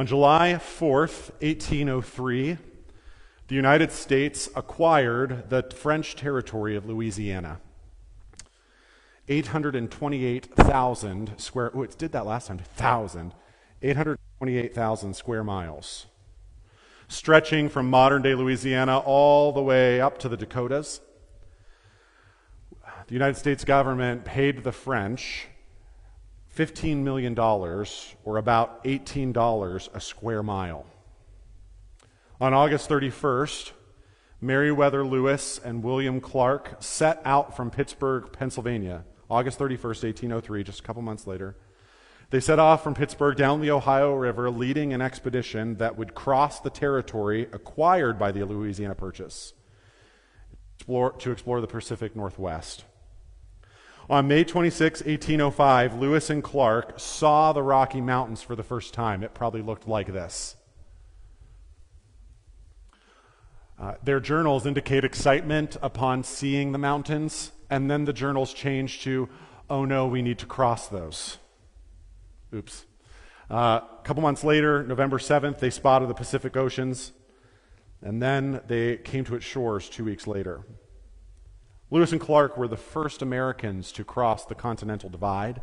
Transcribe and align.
On 0.00 0.06
July 0.06 0.54
4th, 0.54 1.30
1803, 1.42 2.56
the 3.48 3.54
United 3.54 3.92
States 3.92 4.48
acquired 4.56 5.50
the 5.50 5.62
French 5.76 6.16
territory 6.16 6.74
of 6.74 6.86
Louisiana. 6.86 7.60
828,000 9.28 11.38
square, 11.38 11.70
oh, 11.74 11.82
it 11.82 11.98
did 11.98 12.12
that 12.12 12.24
last 12.24 12.46
time, 12.46 12.56
1,000. 12.56 13.34
828,000 13.82 15.12
square 15.12 15.44
miles, 15.44 16.06
stretching 17.06 17.68
from 17.68 17.90
modern 17.90 18.22
day 18.22 18.34
Louisiana 18.34 19.00
all 19.00 19.52
the 19.52 19.60
way 19.60 20.00
up 20.00 20.16
to 20.20 20.30
the 20.30 20.36
Dakotas. 20.38 21.02
The 23.06 23.12
United 23.12 23.36
States 23.36 23.66
government 23.66 24.24
paid 24.24 24.64
the 24.64 24.72
French 24.72 25.48
$15 26.56 26.98
million, 26.98 27.38
or 27.38 28.36
about 28.36 28.84
$18 28.84 29.88
a 29.94 30.00
square 30.00 30.42
mile. 30.42 30.86
On 32.40 32.52
August 32.54 32.88
31st, 32.88 33.72
Meriwether 34.40 35.04
Lewis 35.04 35.60
and 35.62 35.82
William 35.82 36.20
Clark 36.20 36.76
set 36.80 37.20
out 37.24 37.56
from 37.56 37.70
Pittsburgh, 37.70 38.32
Pennsylvania, 38.32 39.04
August 39.30 39.58
31st, 39.58 40.02
1803, 40.02 40.64
just 40.64 40.80
a 40.80 40.82
couple 40.82 41.02
months 41.02 41.26
later. 41.26 41.56
They 42.30 42.40
set 42.40 42.58
off 42.58 42.82
from 42.82 42.94
Pittsburgh 42.94 43.36
down 43.36 43.60
the 43.60 43.70
Ohio 43.72 44.14
River, 44.14 44.50
leading 44.50 44.92
an 44.92 45.02
expedition 45.02 45.76
that 45.76 45.98
would 45.98 46.14
cross 46.14 46.60
the 46.60 46.70
territory 46.70 47.48
acquired 47.52 48.18
by 48.18 48.32
the 48.32 48.44
Louisiana 48.44 48.94
Purchase 48.94 49.52
to 50.86 51.30
explore 51.30 51.60
the 51.60 51.66
Pacific 51.66 52.16
Northwest. 52.16 52.84
On 54.10 54.26
May 54.26 54.42
26, 54.42 55.02
1805, 55.02 55.94
Lewis 55.94 56.30
and 56.30 56.42
Clark 56.42 56.98
saw 56.98 57.52
the 57.52 57.62
Rocky 57.62 58.00
Mountains 58.00 58.42
for 58.42 58.56
the 58.56 58.64
first 58.64 58.92
time. 58.92 59.22
It 59.22 59.34
probably 59.34 59.62
looked 59.62 59.86
like 59.86 60.12
this. 60.12 60.56
Uh, 63.78 63.94
their 64.02 64.18
journals 64.18 64.66
indicate 64.66 65.04
excitement 65.04 65.76
upon 65.80 66.24
seeing 66.24 66.72
the 66.72 66.78
mountains, 66.78 67.52
and 67.70 67.88
then 67.88 68.04
the 68.04 68.12
journals 68.12 68.52
change 68.52 69.00
to, 69.02 69.28
oh 69.70 69.84
no, 69.84 70.08
we 70.08 70.22
need 70.22 70.40
to 70.40 70.46
cross 70.46 70.88
those. 70.88 71.38
Oops. 72.52 72.84
Uh, 73.48 73.54
a 73.54 74.02
couple 74.02 74.24
months 74.24 74.42
later, 74.42 74.82
November 74.82 75.18
7th, 75.18 75.60
they 75.60 75.70
spotted 75.70 76.08
the 76.08 76.14
Pacific 76.14 76.56
Oceans, 76.56 77.12
and 78.02 78.20
then 78.20 78.60
they 78.66 78.96
came 78.96 79.22
to 79.26 79.36
its 79.36 79.44
shores 79.44 79.88
two 79.88 80.04
weeks 80.04 80.26
later. 80.26 80.64
Lewis 81.92 82.12
and 82.12 82.20
Clark 82.20 82.56
were 82.56 82.68
the 82.68 82.76
first 82.76 83.20
Americans 83.20 83.90
to 83.90 84.04
cross 84.04 84.44
the 84.44 84.54
Continental 84.54 85.10
Divide, 85.10 85.60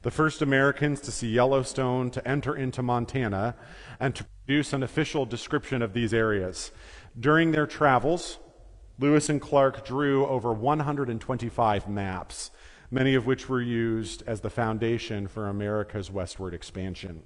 the 0.00 0.10
first 0.10 0.40
Americans 0.40 0.98
to 1.02 1.12
see 1.12 1.28
Yellowstone, 1.28 2.10
to 2.10 2.26
enter 2.26 2.56
into 2.56 2.82
Montana, 2.82 3.54
and 4.00 4.14
to 4.14 4.24
produce 4.46 4.72
an 4.72 4.82
official 4.82 5.26
description 5.26 5.82
of 5.82 5.92
these 5.92 6.14
areas. 6.14 6.72
During 7.20 7.52
their 7.52 7.66
travels, 7.66 8.38
Lewis 8.98 9.28
and 9.28 9.42
Clark 9.42 9.84
drew 9.84 10.26
over 10.26 10.54
125 10.54 11.86
maps, 11.86 12.50
many 12.90 13.14
of 13.14 13.26
which 13.26 13.50
were 13.50 13.60
used 13.60 14.22
as 14.26 14.40
the 14.40 14.50
foundation 14.50 15.28
for 15.28 15.48
America's 15.48 16.10
westward 16.10 16.54
expansion. 16.54 17.24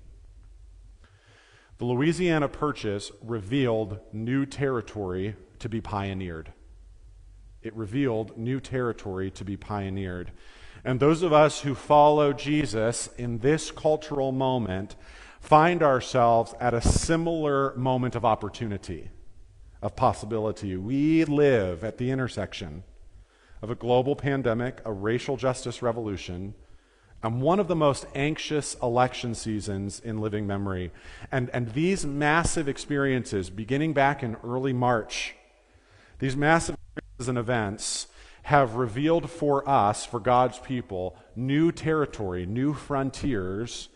The 1.78 1.84
Louisiana 1.84 2.48
Purchase 2.48 3.12
revealed 3.22 4.00
new 4.12 4.46
territory 4.46 5.36
to 5.60 5.68
be 5.68 5.80
pioneered 5.80 6.52
it 7.62 7.74
revealed 7.76 8.36
new 8.36 8.60
territory 8.60 9.30
to 9.32 9.44
be 9.44 9.56
pioneered. 9.56 10.32
And 10.84 10.98
those 10.98 11.22
of 11.22 11.32
us 11.32 11.60
who 11.60 11.74
follow 11.74 12.32
Jesus 12.32 13.08
in 13.16 13.38
this 13.38 13.70
cultural 13.70 14.32
moment 14.32 14.96
find 15.40 15.82
ourselves 15.82 16.54
at 16.60 16.74
a 16.74 16.80
similar 16.80 17.74
moment 17.76 18.14
of 18.14 18.24
opportunity, 18.24 19.10
of 19.80 19.94
possibility. 19.96 20.76
We 20.76 21.24
live 21.24 21.84
at 21.84 21.98
the 21.98 22.10
intersection 22.10 22.84
of 23.60 23.70
a 23.70 23.76
global 23.76 24.16
pandemic, 24.16 24.80
a 24.84 24.92
racial 24.92 25.36
justice 25.36 25.82
revolution, 25.82 26.54
and 27.22 27.40
one 27.40 27.60
of 27.60 27.68
the 27.68 27.76
most 27.76 28.04
anxious 28.16 28.74
election 28.82 29.34
seasons 29.34 30.00
in 30.00 30.20
living 30.20 30.46
memory. 30.46 30.90
And, 31.30 31.48
and 31.50 31.72
these 31.72 32.04
massive 32.04 32.68
experiences, 32.68 33.50
beginning 33.50 33.92
back 33.92 34.24
in 34.24 34.36
early 34.42 34.72
March, 34.72 35.36
these 36.18 36.36
massive 36.36 36.76
and 37.28 37.38
events 37.38 38.06
have 38.44 38.74
revealed 38.74 39.30
for 39.30 39.68
us, 39.68 40.04
for 40.04 40.18
God's 40.18 40.58
people, 40.58 41.16
new 41.36 41.70
territory, 41.70 42.44
new 42.44 42.74
frontiers 42.74 43.88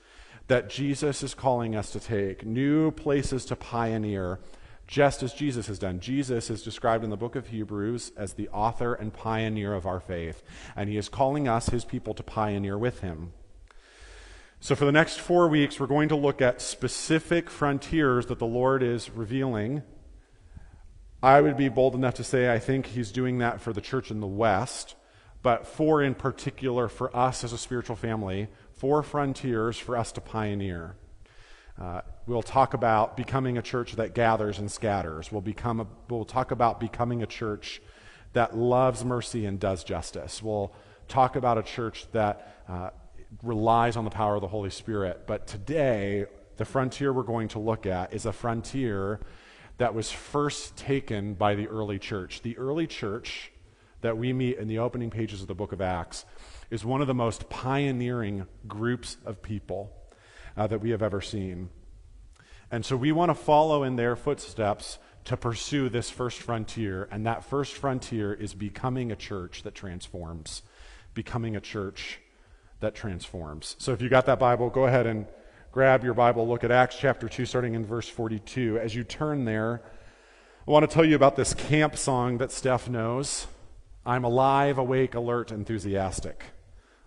that 0.48 0.70
Jesus 0.70 1.22
is 1.22 1.34
calling 1.34 1.74
us 1.74 1.90
to 1.90 2.00
take, 2.00 2.44
new 2.46 2.92
places 2.92 3.44
to 3.46 3.56
pioneer, 3.56 4.38
just 4.86 5.22
as 5.22 5.32
Jesus 5.32 5.66
has 5.66 5.80
done. 5.80 5.98
Jesus 5.98 6.48
is 6.48 6.62
described 6.62 7.02
in 7.02 7.10
the 7.10 7.16
book 7.16 7.34
of 7.34 7.48
Hebrews 7.48 8.12
as 8.16 8.34
the 8.34 8.48
author 8.50 8.94
and 8.94 9.12
pioneer 9.12 9.74
of 9.74 9.86
our 9.86 9.98
faith, 9.98 10.44
and 10.76 10.88
he 10.88 10.96
is 10.96 11.08
calling 11.08 11.48
us, 11.48 11.70
his 11.70 11.84
people, 11.84 12.14
to 12.14 12.22
pioneer 12.22 12.78
with 12.78 13.00
him. 13.00 13.32
So, 14.60 14.74
for 14.74 14.84
the 14.84 14.92
next 14.92 15.18
four 15.18 15.48
weeks, 15.48 15.78
we're 15.78 15.86
going 15.86 16.08
to 16.08 16.16
look 16.16 16.40
at 16.40 16.62
specific 16.62 17.50
frontiers 17.50 18.26
that 18.26 18.38
the 18.38 18.46
Lord 18.46 18.82
is 18.82 19.10
revealing 19.10 19.82
I 21.26 21.40
would 21.40 21.56
be 21.56 21.68
bold 21.68 21.96
enough 21.96 22.14
to 22.14 22.24
say 22.24 22.54
I 22.54 22.60
think 22.60 22.86
he's 22.86 23.10
doing 23.10 23.38
that 23.38 23.60
for 23.60 23.72
the 23.72 23.80
church 23.80 24.12
in 24.12 24.20
the 24.20 24.28
West, 24.28 24.94
but 25.42 25.66
for 25.66 26.00
in 26.00 26.14
particular 26.14 26.86
for 26.86 27.14
us 27.16 27.42
as 27.42 27.52
a 27.52 27.58
spiritual 27.58 27.96
family, 27.96 28.46
four 28.76 29.02
frontiers 29.02 29.76
for 29.76 29.96
us 29.96 30.12
to 30.12 30.20
pioneer. 30.20 30.94
Uh, 31.82 32.02
we'll 32.28 32.44
talk 32.44 32.74
about 32.74 33.16
becoming 33.16 33.58
a 33.58 33.62
church 33.62 33.94
that 33.96 34.14
gathers 34.14 34.60
and 34.60 34.70
scatters. 34.70 35.32
We'll, 35.32 35.40
become 35.40 35.80
a, 35.80 35.88
we'll 36.08 36.24
talk 36.24 36.52
about 36.52 36.78
becoming 36.78 37.24
a 37.24 37.26
church 37.26 37.82
that 38.32 38.56
loves 38.56 39.04
mercy 39.04 39.46
and 39.46 39.58
does 39.58 39.82
justice. 39.82 40.40
We'll 40.40 40.72
talk 41.08 41.34
about 41.34 41.58
a 41.58 41.64
church 41.64 42.06
that 42.12 42.62
uh, 42.68 42.90
relies 43.42 43.96
on 43.96 44.04
the 44.04 44.10
power 44.12 44.36
of 44.36 44.42
the 44.42 44.46
Holy 44.46 44.70
Spirit. 44.70 45.24
But 45.26 45.48
today, 45.48 46.26
the 46.56 46.64
frontier 46.64 47.12
we're 47.12 47.24
going 47.24 47.48
to 47.48 47.58
look 47.58 47.84
at 47.84 48.14
is 48.14 48.26
a 48.26 48.32
frontier 48.32 49.18
that 49.78 49.94
was 49.94 50.10
first 50.10 50.76
taken 50.76 51.34
by 51.34 51.54
the 51.54 51.68
early 51.68 51.98
church. 51.98 52.42
The 52.42 52.56
early 52.58 52.86
church 52.86 53.52
that 54.00 54.16
we 54.16 54.32
meet 54.32 54.58
in 54.58 54.68
the 54.68 54.78
opening 54.78 55.10
pages 55.10 55.42
of 55.42 55.48
the 55.48 55.54
book 55.54 55.72
of 55.72 55.80
Acts 55.80 56.24
is 56.70 56.84
one 56.84 57.00
of 57.00 57.06
the 57.06 57.14
most 57.14 57.48
pioneering 57.48 58.46
groups 58.66 59.16
of 59.24 59.42
people 59.42 59.92
uh, 60.56 60.66
that 60.66 60.80
we 60.80 60.90
have 60.90 61.02
ever 61.02 61.20
seen. 61.20 61.70
And 62.70 62.84
so 62.84 62.96
we 62.96 63.12
want 63.12 63.30
to 63.30 63.34
follow 63.34 63.84
in 63.84 63.96
their 63.96 64.16
footsteps 64.16 64.98
to 65.24 65.36
pursue 65.36 65.88
this 65.88 66.10
first 66.10 66.38
frontier. 66.40 67.08
And 67.10 67.26
that 67.26 67.44
first 67.44 67.74
frontier 67.74 68.32
is 68.32 68.54
becoming 68.54 69.12
a 69.12 69.16
church 69.16 69.62
that 69.62 69.74
transforms. 69.74 70.62
Becoming 71.14 71.56
a 71.56 71.60
church 71.60 72.20
that 72.80 72.94
transforms. 72.94 73.76
So 73.78 73.92
if 73.92 74.02
you 74.02 74.08
got 74.08 74.26
that 74.26 74.38
Bible, 74.38 74.70
go 74.70 74.86
ahead 74.86 75.06
and 75.06 75.26
grab 75.76 76.02
your 76.02 76.14
Bible, 76.14 76.48
look 76.48 76.64
at 76.64 76.70
Acts 76.70 76.96
chapter 76.98 77.28
2, 77.28 77.44
starting 77.44 77.74
in 77.74 77.84
verse 77.84 78.08
42. 78.08 78.78
As 78.78 78.94
you 78.94 79.04
turn 79.04 79.44
there, 79.44 79.82
I 80.66 80.70
want 80.70 80.88
to 80.88 80.94
tell 80.94 81.04
you 81.04 81.14
about 81.16 81.36
this 81.36 81.52
camp 81.52 81.98
song 81.98 82.38
that 82.38 82.50
Steph 82.50 82.88
knows. 82.88 83.46
I'm 84.06 84.24
alive, 84.24 84.78
awake, 84.78 85.14
alert, 85.14 85.52
enthusiastic. 85.52 86.44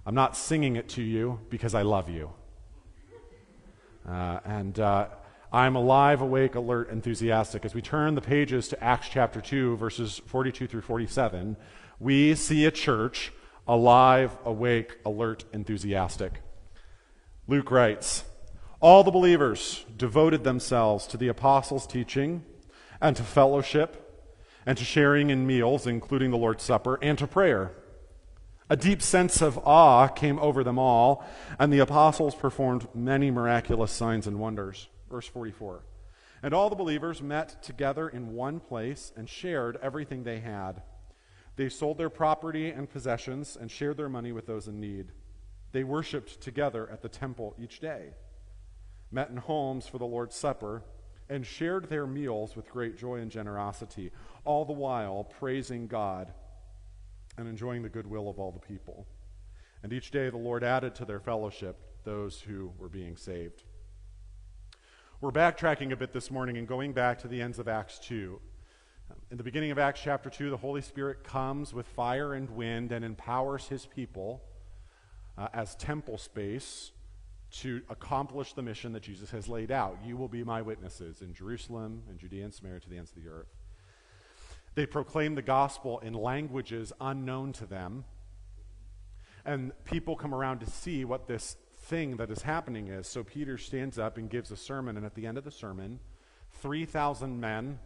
I'm 0.05 0.13
not 0.13 0.37
singing 0.37 0.75
it 0.75 0.87
to 0.89 1.01
you 1.01 1.39
because 1.49 1.73
I 1.73 1.81
love 1.81 2.11
you. 2.11 2.31
Uh, 4.07 4.39
and 4.45 4.79
uh, 4.79 5.07
I'm 5.51 5.75
alive, 5.75 6.21
awake, 6.21 6.53
alert, 6.53 6.91
enthusiastic. 6.91 7.65
As 7.65 7.73
we 7.73 7.81
turn 7.81 8.13
the 8.13 8.21
pages 8.21 8.67
to 8.67 8.83
Acts 8.83 9.09
chapter 9.09 9.41
2, 9.41 9.77
verses 9.77 10.21
42 10.27 10.67
through 10.67 10.81
47, 10.81 11.57
we 11.99 12.35
see 12.35 12.65
a 12.65 12.71
church 12.71 13.33
alive, 13.67 14.37
awake, 14.45 14.99
alert, 15.07 15.45
enthusiastic. 15.53 16.43
Luke 17.47 17.71
writes, 17.71 18.25
all 18.81 19.03
the 19.03 19.11
believers 19.11 19.85
devoted 19.97 20.43
themselves 20.43 21.05
to 21.07 21.17
the 21.17 21.27
apostles' 21.27 21.85
teaching 21.85 22.45
and 23.01 23.15
to 23.15 23.23
fellowship 23.23 24.05
and 24.65 24.77
to 24.77 24.85
sharing 24.85 25.29
in 25.29 25.45
meals, 25.45 25.85
including 25.85 26.31
the 26.31 26.37
Lord's 26.37 26.63
Supper, 26.63 26.97
and 27.01 27.17
to 27.17 27.27
prayer. 27.27 27.71
A 28.69 28.77
deep 28.77 29.01
sense 29.01 29.41
of 29.41 29.57
awe 29.65 30.07
came 30.07 30.39
over 30.39 30.63
them 30.63 30.77
all, 30.77 31.25
and 31.57 31.73
the 31.73 31.79
apostles 31.79 32.35
performed 32.35 32.87
many 32.93 33.31
miraculous 33.31 33.91
signs 33.91 34.27
and 34.27 34.39
wonders. 34.39 34.87
Verse 35.09 35.27
44. 35.27 35.83
And 36.41 36.53
all 36.53 36.69
the 36.69 36.75
believers 36.75 37.21
met 37.21 37.61
together 37.61 38.07
in 38.07 38.33
one 38.33 38.59
place 38.59 39.11
and 39.17 39.27
shared 39.27 39.77
everything 39.81 40.23
they 40.23 40.39
had. 40.39 40.83
They 41.57 41.67
sold 41.67 41.97
their 41.97 42.09
property 42.09 42.69
and 42.69 42.89
possessions 42.89 43.57
and 43.59 43.69
shared 43.69 43.97
their 43.97 44.07
money 44.07 44.31
with 44.31 44.45
those 44.45 44.67
in 44.67 44.79
need. 44.79 45.07
They 45.73 45.83
worshiped 45.83 46.39
together 46.39 46.89
at 46.89 47.01
the 47.01 47.09
temple 47.09 47.55
each 47.59 47.81
day 47.81 48.11
met 49.11 49.29
in 49.29 49.37
homes 49.37 49.87
for 49.87 49.97
the 49.97 50.05
Lord's 50.05 50.35
Supper, 50.35 50.83
and 51.29 51.45
shared 51.45 51.89
their 51.89 52.07
meals 52.07 52.55
with 52.55 52.71
great 52.71 52.97
joy 52.97 53.17
and 53.17 53.29
generosity, 53.29 54.11
all 54.45 54.65
the 54.65 54.73
while 54.73 55.23
praising 55.23 55.87
God 55.87 56.33
and 57.37 57.47
enjoying 57.47 57.83
the 57.83 57.89
goodwill 57.89 58.29
of 58.29 58.39
all 58.39 58.51
the 58.51 58.59
people. 58.59 59.05
And 59.83 59.93
each 59.93 60.11
day 60.11 60.29
the 60.29 60.37
Lord 60.37 60.63
added 60.63 60.95
to 60.95 61.05
their 61.05 61.19
fellowship 61.19 61.77
those 62.03 62.41
who 62.41 62.73
were 62.77 62.89
being 62.89 63.15
saved. 63.15 63.63
We're 65.21 65.31
backtracking 65.31 65.91
a 65.91 65.95
bit 65.95 66.13
this 66.13 66.31
morning 66.31 66.57
and 66.57 66.67
going 66.67 66.93
back 66.93 67.19
to 67.19 67.27
the 67.27 67.41
ends 67.41 67.59
of 67.59 67.67
Acts 67.67 67.99
2. 67.99 68.39
In 69.31 69.37
the 69.37 69.43
beginning 69.43 69.71
of 69.71 69.77
Acts 69.77 70.01
chapter 70.03 70.29
2, 70.29 70.49
the 70.49 70.57
Holy 70.57 70.81
Spirit 70.81 71.23
comes 71.23 71.73
with 71.73 71.87
fire 71.87 72.33
and 72.33 72.49
wind 72.49 72.91
and 72.91 73.05
empowers 73.05 73.67
his 73.67 73.85
people 73.85 74.41
uh, 75.37 75.47
as 75.53 75.75
temple 75.75 76.17
space 76.17 76.91
to 77.51 77.81
accomplish 77.89 78.53
the 78.53 78.61
mission 78.61 78.93
that 78.93 79.03
Jesus 79.03 79.31
has 79.31 79.47
laid 79.47 79.71
out. 79.71 79.97
You 80.05 80.17
will 80.17 80.27
be 80.27 80.43
my 80.43 80.61
witnesses 80.61 81.21
in 81.21 81.33
Jerusalem 81.33 82.03
and 82.09 82.19
Judea 82.19 82.43
and 82.43 82.53
Samaria 82.53 82.81
to 82.81 82.89
the 82.89 82.97
ends 82.97 83.11
of 83.11 83.23
the 83.23 83.29
earth. 83.29 83.47
They 84.75 84.85
proclaim 84.85 85.35
the 85.35 85.41
gospel 85.41 85.99
in 85.99 86.13
languages 86.13 86.93
unknown 87.01 87.53
to 87.53 87.65
them. 87.65 88.05
And 89.45 89.71
people 89.83 90.15
come 90.15 90.33
around 90.33 90.59
to 90.59 90.69
see 90.69 91.05
what 91.05 91.27
this 91.27 91.57
thing 91.83 92.17
that 92.17 92.29
is 92.29 92.43
happening 92.43 92.87
is. 92.87 93.07
So 93.07 93.23
Peter 93.23 93.57
stands 93.57 93.97
up 93.97 94.17
and 94.17 94.29
gives 94.29 94.51
a 94.51 94.57
sermon, 94.57 94.95
and 94.95 95.05
at 95.05 95.15
the 95.15 95.25
end 95.25 95.37
of 95.37 95.43
the 95.43 95.51
sermon, 95.51 95.99
3,000 96.61 97.39
men, 97.39 97.79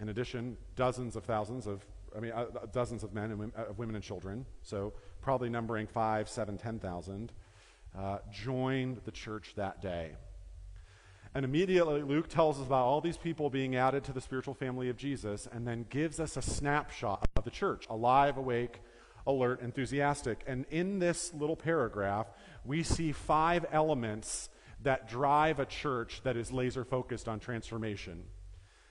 in 0.00 0.08
addition, 0.08 0.56
dozens 0.76 1.16
of 1.16 1.24
thousands 1.24 1.66
of, 1.66 1.84
I 2.16 2.20
mean, 2.20 2.32
uh, 2.32 2.46
dozens 2.72 3.02
of 3.02 3.14
men 3.14 3.30
and 3.30 3.38
women, 3.38 3.52
uh, 3.56 3.72
women 3.76 3.96
and 3.96 4.04
children, 4.04 4.46
so 4.62 4.92
probably 5.20 5.48
numbering 5.48 5.86
five, 5.86 6.28
seven, 6.28 6.56
ten 6.56 6.78
thousand, 6.78 7.32
uh, 7.98 8.18
joined 8.30 9.00
the 9.04 9.10
church 9.10 9.54
that 9.56 9.80
day. 9.80 10.12
And 11.34 11.44
immediately, 11.44 12.02
Luke 12.02 12.28
tells 12.28 12.58
us 12.58 12.66
about 12.66 12.84
all 12.84 13.00
these 13.00 13.18
people 13.18 13.50
being 13.50 13.76
added 13.76 14.04
to 14.04 14.12
the 14.12 14.22
spiritual 14.22 14.54
family 14.54 14.88
of 14.88 14.96
Jesus 14.96 15.46
and 15.52 15.66
then 15.66 15.84
gives 15.90 16.18
us 16.18 16.36
a 16.36 16.42
snapshot 16.42 17.28
of 17.36 17.44
the 17.44 17.50
church 17.50 17.86
alive, 17.90 18.38
awake, 18.38 18.80
alert, 19.26 19.60
enthusiastic. 19.60 20.42
And 20.46 20.64
in 20.70 20.98
this 20.98 21.34
little 21.34 21.56
paragraph, 21.56 22.26
we 22.64 22.82
see 22.82 23.12
five 23.12 23.66
elements 23.70 24.48
that 24.82 25.08
drive 25.08 25.58
a 25.58 25.66
church 25.66 26.22
that 26.24 26.36
is 26.36 26.52
laser 26.52 26.84
focused 26.84 27.28
on 27.28 27.38
transformation. 27.38 28.24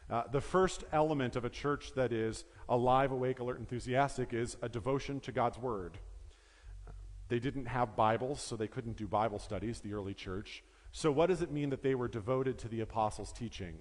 Uh, 0.10 0.24
the 0.32 0.42
first 0.42 0.84
element 0.92 1.36
of 1.36 1.46
a 1.46 1.50
church 1.50 1.94
that 1.96 2.12
is 2.12 2.46
alive, 2.70 3.12
awake, 3.12 3.40
alert, 3.40 3.60
enthusiastic 3.60 4.34
is 4.34 4.56
a 4.62 4.70
devotion 4.70 5.20
to 5.22 5.32
God's 5.32 5.58
Word. 5.58 5.98
They 7.28 7.40
didn't 7.40 7.66
have 7.66 7.96
Bibles, 7.96 8.42
so 8.42 8.56
they 8.56 8.68
couldn't 8.68 8.98
do 8.98 9.08
Bible 9.08 9.40
studies, 9.40 9.80
the 9.80 9.94
early 9.94 10.14
church. 10.14 10.64
So, 10.92 11.12
what 11.12 11.28
does 11.28 11.42
it 11.42 11.52
mean 11.52 11.72
that 11.72 11.82
they 11.82 11.96
were 11.96 12.08
devoted 12.08 12.58
to 12.60 12.68
the 12.68 12.82
apostles' 12.82 13.34
teaching? 13.34 13.80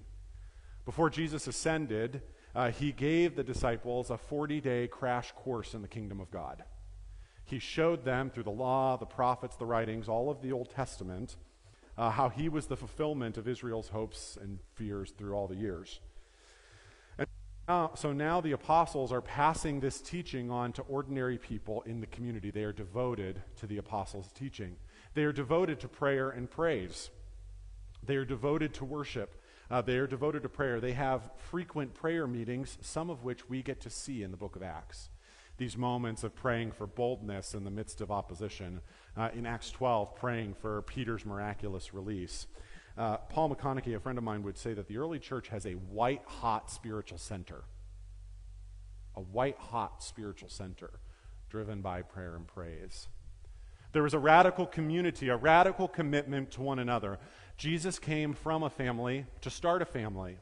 Before 0.83 1.09
Jesus 1.09 1.47
ascended, 1.47 2.21
uh, 2.55 2.71
he 2.71 2.91
gave 2.91 3.35
the 3.35 3.43
disciples 3.43 4.09
a 4.09 4.17
40 4.17 4.61
day 4.61 4.87
crash 4.87 5.31
course 5.33 5.73
in 5.73 5.81
the 5.81 5.87
kingdom 5.87 6.19
of 6.19 6.31
God. 6.31 6.63
He 7.43 7.59
showed 7.59 8.03
them 8.03 8.29
through 8.29 8.43
the 8.43 8.49
law, 8.51 8.97
the 8.97 9.05
prophets, 9.05 9.55
the 9.55 9.65
writings, 9.65 10.09
all 10.09 10.31
of 10.31 10.41
the 10.41 10.51
Old 10.51 10.69
Testament, 10.71 11.35
uh, 11.97 12.09
how 12.09 12.29
he 12.29 12.49
was 12.49 12.65
the 12.65 12.77
fulfillment 12.77 13.37
of 13.37 13.47
Israel's 13.47 13.89
hopes 13.89 14.37
and 14.41 14.59
fears 14.73 15.11
through 15.11 15.33
all 15.33 15.47
the 15.47 15.55
years. 15.55 15.99
Now, 17.67 17.91
so 17.95 18.13
now 18.13 18.41
the 18.41 18.51
apostles 18.51 19.11
are 19.11 19.21
passing 19.21 19.79
this 19.79 19.99
teaching 19.99 20.51
on 20.51 20.71
to 20.73 20.83
ordinary 20.83 21.39
people 21.39 21.81
in 21.87 21.99
the 21.99 22.05
community. 22.07 22.51
They 22.51 22.63
are 22.63 22.71
devoted 22.71 23.41
to 23.57 23.65
the 23.65 23.77
apostles' 23.77 24.31
teaching. 24.33 24.75
They 25.15 25.23
are 25.23 25.31
devoted 25.31 25.79
to 25.79 25.87
prayer 25.87 26.29
and 26.29 26.49
praise. 26.49 27.09
They 28.03 28.17
are 28.17 28.25
devoted 28.25 28.73
to 28.75 28.85
worship. 28.85 29.41
Uh, 29.71 29.81
they 29.81 29.97
are 29.97 30.05
devoted 30.05 30.43
to 30.43 30.49
prayer. 30.49 30.79
They 30.79 30.91
have 30.93 31.31
frequent 31.37 31.95
prayer 31.95 32.27
meetings, 32.27 32.77
some 32.81 33.09
of 33.09 33.23
which 33.23 33.49
we 33.49 33.63
get 33.63 33.81
to 33.81 33.89
see 33.89 34.21
in 34.21 34.29
the 34.29 34.37
book 34.37 34.55
of 34.55 34.61
Acts. 34.61 35.09
These 35.57 35.75
moments 35.75 36.23
of 36.23 36.35
praying 36.35 36.73
for 36.73 36.85
boldness 36.85 37.55
in 37.55 37.63
the 37.63 37.71
midst 37.71 37.99
of 38.01 38.11
opposition. 38.11 38.81
Uh, 39.17 39.29
in 39.33 39.47
Acts 39.47 39.71
12, 39.71 40.15
praying 40.15 40.53
for 40.53 40.83
Peter's 40.83 41.25
miraculous 41.25 41.93
release. 41.95 42.45
Uh, 42.97 43.17
Paul 43.17 43.53
McConaughey, 43.53 43.95
a 43.95 43.99
friend 43.99 44.17
of 44.17 44.23
mine, 44.23 44.43
would 44.43 44.57
say 44.57 44.73
that 44.73 44.87
the 44.87 44.97
early 44.97 45.19
church 45.19 45.49
has 45.49 45.65
a 45.65 45.73
white 45.73 46.21
hot 46.25 46.71
spiritual 46.71 47.17
center. 47.17 47.63
A 49.15 49.21
white 49.21 49.57
hot 49.57 50.03
spiritual 50.03 50.49
center 50.49 50.91
driven 51.49 51.81
by 51.81 52.01
prayer 52.01 52.35
and 52.35 52.47
praise. 52.47 53.07
There 53.91 54.03
was 54.03 54.13
a 54.13 54.19
radical 54.19 54.65
community, 54.65 55.29
a 55.29 55.37
radical 55.37 55.87
commitment 55.87 56.51
to 56.51 56.61
one 56.61 56.79
another. 56.79 57.17
Jesus 57.57 57.97
came 57.97 58.33
from 58.33 58.63
a 58.63 58.69
family 58.69 59.25
to 59.41 59.49
start 59.49 59.81
a 59.81 59.85
family. 59.85 60.37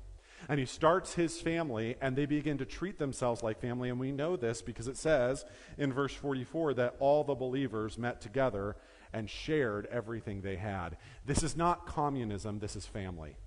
And 0.49 0.59
he 0.59 0.65
starts 0.65 1.13
his 1.13 1.39
family, 1.39 1.95
and 2.01 2.15
they 2.15 2.25
begin 2.25 2.57
to 2.57 2.65
treat 2.65 2.97
themselves 2.97 3.43
like 3.43 3.61
family. 3.61 3.89
And 3.89 3.99
we 3.99 4.11
know 4.11 4.35
this 4.35 4.61
because 4.61 4.87
it 4.87 4.97
says 4.97 5.45
in 5.77 5.93
verse 5.93 6.13
44 6.13 6.73
that 6.73 6.95
all 6.99 7.23
the 7.23 7.35
believers 7.35 7.97
met 7.97 8.19
together 8.19 8.75
and 9.13 9.29
shared 9.29 9.87
everything 9.91 10.41
they 10.41 10.55
had. 10.55 10.97
This 11.25 11.43
is 11.43 11.55
not 11.55 11.85
communism, 11.85 12.59
this 12.59 12.75
is 12.75 12.85
family. 12.85 13.37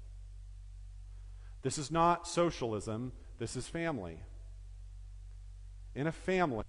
This 1.62 1.78
is 1.78 1.90
not 1.90 2.28
socialism, 2.28 3.12
this 3.38 3.56
is 3.56 3.66
family. 3.66 4.20
In 5.94 6.06
a 6.06 6.12
family, 6.12 6.64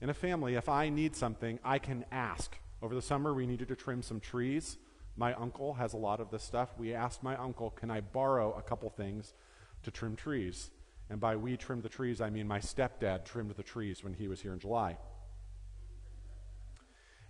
in 0.00 0.08
a 0.08 0.14
family, 0.14 0.54
if 0.54 0.68
I 0.68 0.88
need 0.88 1.14
something, 1.14 1.58
I 1.62 1.78
can 1.78 2.06
ask. 2.10 2.56
Over 2.82 2.94
the 2.94 3.02
summer, 3.02 3.34
we 3.34 3.46
needed 3.46 3.68
to 3.68 3.76
trim 3.76 4.02
some 4.02 4.20
trees. 4.20 4.78
My 5.16 5.34
uncle 5.34 5.74
has 5.74 5.92
a 5.92 5.98
lot 5.98 6.20
of 6.20 6.30
this 6.30 6.42
stuff. 6.42 6.70
We 6.78 6.94
asked 6.94 7.22
my 7.22 7.36
uncle, 7.36 7.70
Can 7.70 7.90
I 7.90 8.00
borrow 8.00 8.54
a 8.54 8.62
couple 8.62 8.88
things 8.88 9.34
to 9.82 9.90
trim 9.90 10.16
trees? 10.16 10.70
And 11.10 11.20
by 11.20 11.36
we 11.36 11.56
trimmed 11.56 11.82
the 11.82 11.88
trees, 11.88 12.20
I 12.20 12.30
mean 12.30 12.46
my 12.46 12.60
stepdad 12.60 13.24
trimmed 13.24 13.50
the 13.50 13.62
trees 13.62 14.02
when 14.02 14.14
he 14.14 14.28
was 14.28 14.40
here 14.40 14.52
in 14.52 14.60
July. 14.60 14.96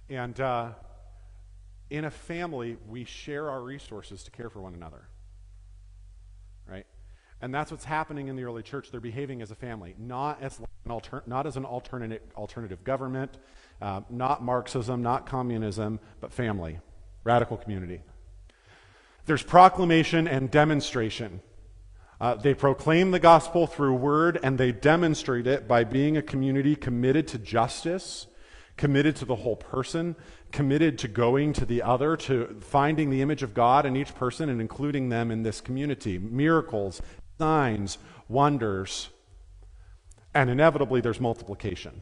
And 0.08 0.38
uh, 0.38 0.72
in 1.90 2.04
a 2.04 2.10
family, 2.10 2.76
we 2.88 3.04
share 3.04 3.50
our 3.50 3.60
resources 3.60 4.22
to 4.24 4.30
care 4.30 4.48
for 4.48 4.60
one 4.60 4.74
another. 4.74 5.08
Right? 6.66 6.86
And 7.42 7.52
that's 7.52 7.70
what's 7.70 7.84
happening 7.84 8.28
in 8.28 8.36
the 8.36 8.44
early 8.44 8.62
church. 8.62 8.90
They're 8.90 9.00
behaving 9.00 9.42
as 9.42 9.50
a 9.50 9.54
family, 9.54 9.94
not 9.98 10.42
as 10.42 10.58
an, 10.58 10.66
alter- 10.90 11.24
not 11.26 11.46
as 11.46 11.56
an 11.56 11.64
alternative, 11.64 12.22
alternative 12.36 12.84
government, 12.84 13.36
uh, 13.82 14.02
not 14.08 14.42
Marxism, 14.42 15.02
not 15.02 15.26
communism, 15.26 15.98
but 16.20 16.32
family 16.32 16.78
radical 17.24 17.56
community. 17.56 18.00
There's 19.26 19.42
proclamation 19.42 20.26
and 20.26 20.50
demonstration. 20.50 21.40
Uh, 22.20 22.34
they 22.34 22.54
proclaim 22.54 23.10
the 23.10 23.18
gospel 23.18 23.66
through 23.66 23.94
word 23.94 24.38
and 24.42 24.58
they 24.58 24.72
demonstrate 24.72 25.46
it 25.46 25.66
by 25.66 25.84
being 25.84 26.16
a 26.16 26.22
community 26.22 26.76
committed 26.76 27.28
to 27.28 27.38
justice, 27.38 28.26
committed 28.80 29.14
to 29.14 29.26
the 29.26 29.36
whole 29.36 29.56
person, 29.56 30.16
committed 30.52 30.98
to 30.98 31.06
going 31.06 31.52
to 31.52 31.66
the 31.66 31.82
other, 31.82 32.16
to 32.16 32.56
finding 32.60 33.10
the 33.10 33.20
image 33.20 33.42
of 33.42 33.52
God 33.52 33.84
in 33.84 33.94
each 33.94 34.14
person 34.14 34.48
and 34.48 34.58
including 34.58 35.10
them 35.10 35.30
in 35.30 35.42
this 35.42 35.60
community. 35.60 36.18
Miracles, 36.18 37.02
signs, 37.38 37.98
wonders, 38.26 39.10
and 40.32 40.48
inevitably 40.48 41.02
there's 41.02 41.20
multiplication. 41.20 42.00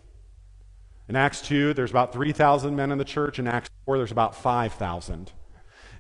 In 1.09 1.17
Acts 1.17 1.43
2, 1.43 1.75
there's 1.75 1.91
about 1.91 2.13
3,000 2.13 2.77
men 2.77 2.93
in 2.93 2.99
the 2.99 3.05
church. 3.05 3.41
In 3.41 3.49
Acts 3.49 3.71
4, 3.85 3.99
there's 3.99 4.13
about 4.13 4.37
5,000. 4.37 5.33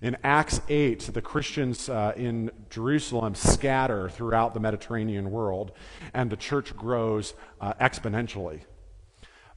In 0.00 0.16
Acts 0.23 0.61
8, 0.68 1.11
the 1.12 1.20
Christians 1.20 1.88
uh, 1.88 2.12
in 2.16 2.52
Jerusalem 2.70 3.35
scatter 3.35 4.08
throughout 4.08 4.54
the 4.54 4.61
Mediterranean 4.61 5.32
world, 5.32 5.73
and 6.14 6.30
the 6.30 6.37
church 6.37 6.76
grows 6.76 7.35
uh, 7.61 7.75
exponentially. 7.80 8.61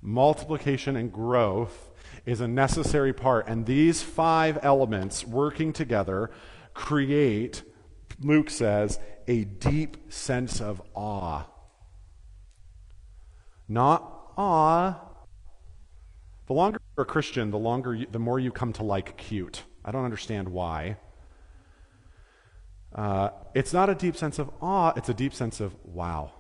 Multiplication 0.02 0.96
and 0.96 1.12
growth 1.12 1.92
is 2.26 2.42
a 2.42 2.48
necessary 2.48 3.14
part, 3.14 3.48
and 3.48 3.66
these 3.66 4.02
five 4.02 4.60
elements 4.64 5.26
working 5.26 5.74
together 5.74 6.32
create, 6.74 7.64
Luke 8.20 8.50
says, 8.50 9.00
a 9.28 9.44
deep 9.44 10.12
sense 10.12 10.60
of 10.60 10.82
awe. 10.96 11.46
Not 13.68 14.34
awe 14.38 15.00
the 16.48 16.54
longer 16.54 16.82
you're 16.98 17.04
a 17.04 17.06
Christian, 17.06 17.50
the 17.50 17.58
longer 17.58 17.96
you, 17.96 18.08
the 18.12 18.20
more 18.20 18.38
you 18.38 18.52
come 18.52 18.74
to 18.74 18.84
like 18.84 19.16
cute. 19.16 19.64
I 19.86 19.92
don't 19.92 20.04
understand 20.04 20.50
why. 20.50 20.98
Uh, 22.94 23.30
it's 23.56 23.72
not 23.72 23.90
a 23.90 23.96
deep 23.96 24.18
sense 24.18 24.38
of 24.38 24.52
awe, 24.62 24.92
it's 24.98 25.08
a 25.08 25.14
deep 25.14 25.34
sense 25.34 25.62
of 25.62 25.76
wow. 25.86 26.34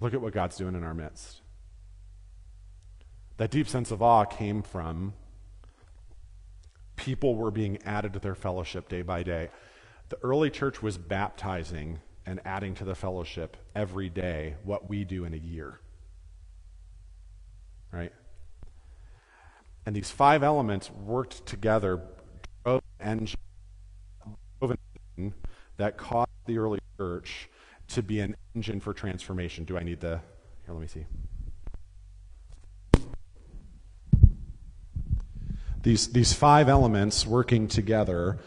Look 0.00 0.12
at 0.12 0.20
what 0.20 0.34
God's 0.34 0.56
doing 0.56 0.74
in 0.74 0.84
our 0.84 0.92
midst. 0.92 1.40
That 3.36 3.50
deep 3.50 3.68
sense 3.68 3.90
of 3.90 4.02
awe 4.02 4.24
came 4.24 4.62
from 4.62 5.14
people 6.96 7.34
were 7.34 7.50
being 7.50 7.82
added 7.84 8.12
to 8.12 8.18
their 8.18 8.34
fellowship 8.34 8.88
day 8.88 9.02
by 9.02 9.22
day. 9.22 9.50
The 10.08 10.18
early 10.22 10.50
church 10.50 10.82
was 10.82 10.96
baptizing 10.96 11.98
and 12.24 12.40
adding 12.44 12.74
to 12.76 12.84
the 12.84 12.94
fellowship 12.94 13.56
every 13.74 14.08
day 14.08 14.54
what 14.62 14.88
we 14.88 15.04
do 15.04 15.24
in 15.24 15.34
a 15.34 15.38
year 15.38 15.80
right? 17.94 18.12
And 19.86 19.94
these 19.94 20.10
five 20.10 20.42
elements 20.42 20.90
worked 20.90 21.46
together, 21.46 22.02
drove 22.64 22.82
an 23.00 23.28
engine 25.16 25.34
that 25.76 25.96
caused 25.96 26.30
the 26.46 26.58
early 26.58 26.80
church 26.96 27.48
to 27.88 28.02
be 28.02 28.20
an 28.20 28.36
engine 28.54 28.80
for 28.80 28.92
transformation. 28.92 29.64
Do 29.64 29.78
I 29.78 29.82
need 29.82 30.00
the. 30.00 30.20
Here, 30.64 30.74
let 30.74 30.80
me 30.80 30.86
see. 30.86 31.04
These, 35.84 36.12
these 36.12 36.32
five 36.32 36.70
elements 36.70 37.26
working 37.26 37.68
together 37.68 38.38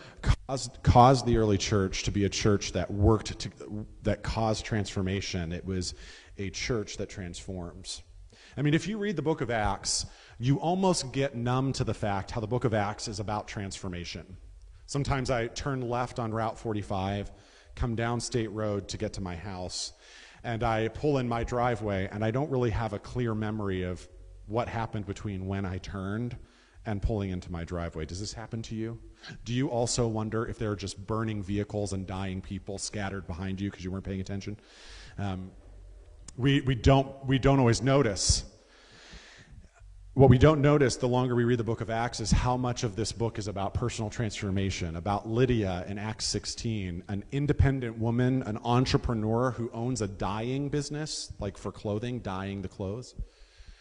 caused 0.81 1.27
the 1.27 1.37
early 1.37 1.59
church 1.59 2.01
to 2.03 2.11
be 2.11 2.25
a 2.25 2.29
church 2.29 2.71
that 2.71 2.89
worked 2.89 3.37
to, 3.37 3.85
that 4.01 4.23
caused 4.23 4.65
transformation. 4.65 5.51
It 5.51 5.63
was 5.63 5.93
a 6.39 6.49
church 6.49 6.97
that 6.97 7.09
transforms. 7.09 8.01
I 8.57 8.63
mean, 8.63 8.73
if 8.73 8.87
you 8.87 8.97
read 8.97 9.17
the 9.17 9.21
book 9.21 9.41
of 9.41 9.51
Acts, 9.51 10.07
you 10.39 10.57
almost 10.57 11.11
get 11.11 11.35
numb 11.35 11.73
to 11.73 11.83
the 11.83 11.93
fact 11.93 12.31
how 12.31 12.41
the 12.41 12.47
book 12.47 12.65
of 12.65 12.73
Acts 12.73 13.07
is 13.07 13.19
about 13.19 13.47
transformation. 13.47 14.35
Sometimes 14.87 15.29
I 15.29 15.45
turn 15.45 15.81
left 15.81 16.17
on 16.17 16.31
Route 16.31 16.57
45, 16.57 17.31
come 17.75 17.93
down 17.93 18.19
State 18.19 18.49
Road 18.49 18.87
to 18.87 18.97
get 18.97 19.13
to 19.13 19.21
my 19.21 19.35
house, 19.35 19.93
and 20.43 20.63
I 20.63 20.87
pull 20.87 21.19
in 21.19 21.29
my 21.29 21.43
driveway, 21.43 22.09
and 22.11 22.25
I 22.25 22.31
don't 22.31 22.49
really 22.49 22.71
have 22.71 22.93
a 22.93 22.99
clear 22.99 23.35
memory 23.35 23.83
of 23.83 24.07
what 24.47 24.67
happened 24.67 25.05
between 25.05 25.45
when 25.45 25.67
I 25.67 25.77
turned 25.77 26.35
and 26.87 27.01
pulling 27.01 27.29
into 27.29 27.51
my 27.51 27.63
driveway. 27.63 28.05
Does 28.05 28.19
this 28.19 28.33
happen 28.33 28.61
to 28.63 28.75
you? 28.75 28.97
Do 29.43 29.53
you 29.53 29.67
also 29.69 30.07
wonder 30.07 30.47
if 30.47 30.57
there 30.57 30.71
are 30.71 30.75
just 30.75 31.05
burning 31.05 31.43
vehicles 31.43 31.93
and 31.93 32.07
dying 32.07 32.41
people 32.41 32.77
scattered 32.77 33.27
behind 33.27 33.59
you 33.61 33.69
because 33.69 33.83
you 33.83 33.91
weren't 33.91 34.05
paying 34.05 34.21
attention? 34.21 34.57
Um, 35.19 35.51
we, 36.37 36.61
we, 36.61 36.75
don't, 36.75 37.13
we 37.25 37.37
don't 37.39 37.59
always 37.59 37.81
notice. 37.81 38.45
What 40.13 40.29
we 40.29 40.37
don't 40.37 40.61
notice 40.61 40.95
the 40.95 41.07
longer 41.07 41.35
we 41.35 41.43
read 41.43 41.59
the 41.59 41.63
book 41.63 41.81
of 41.81 41.89
Acts 41.89 42.21
is 42.21 42.31
how 42.31 42.57
much 42.57 42.83
of 42.83 42.95
this 42.95 43.11
book 43.11 43.37
is 43.37 43.47
about 43.47 43.73
personal 43.73 44.09
transformation, 44.09 44.95
about 44.95 45.27
Lydia 45.27 45.85
in 45.87 45.99
Acts 45.99 46.25
16, 46.25 47.03
an 47.09 47.23
independent 47.31 47.99
woman, 47.99 48.43
an 48.43 48.57
entrepreneur 48.63 49.51
who 49.51 49.69
owns 49.73 50.01
a 50.01 50.07
dyeing 50.07 50.69
business, 50.69 51.31
like 51.39 51.57
for 51.57 51.71
clothing, 51.71 52.19
dyeing 52.19 52.61
the 52.61 52.67
clothes. 52.67 53.13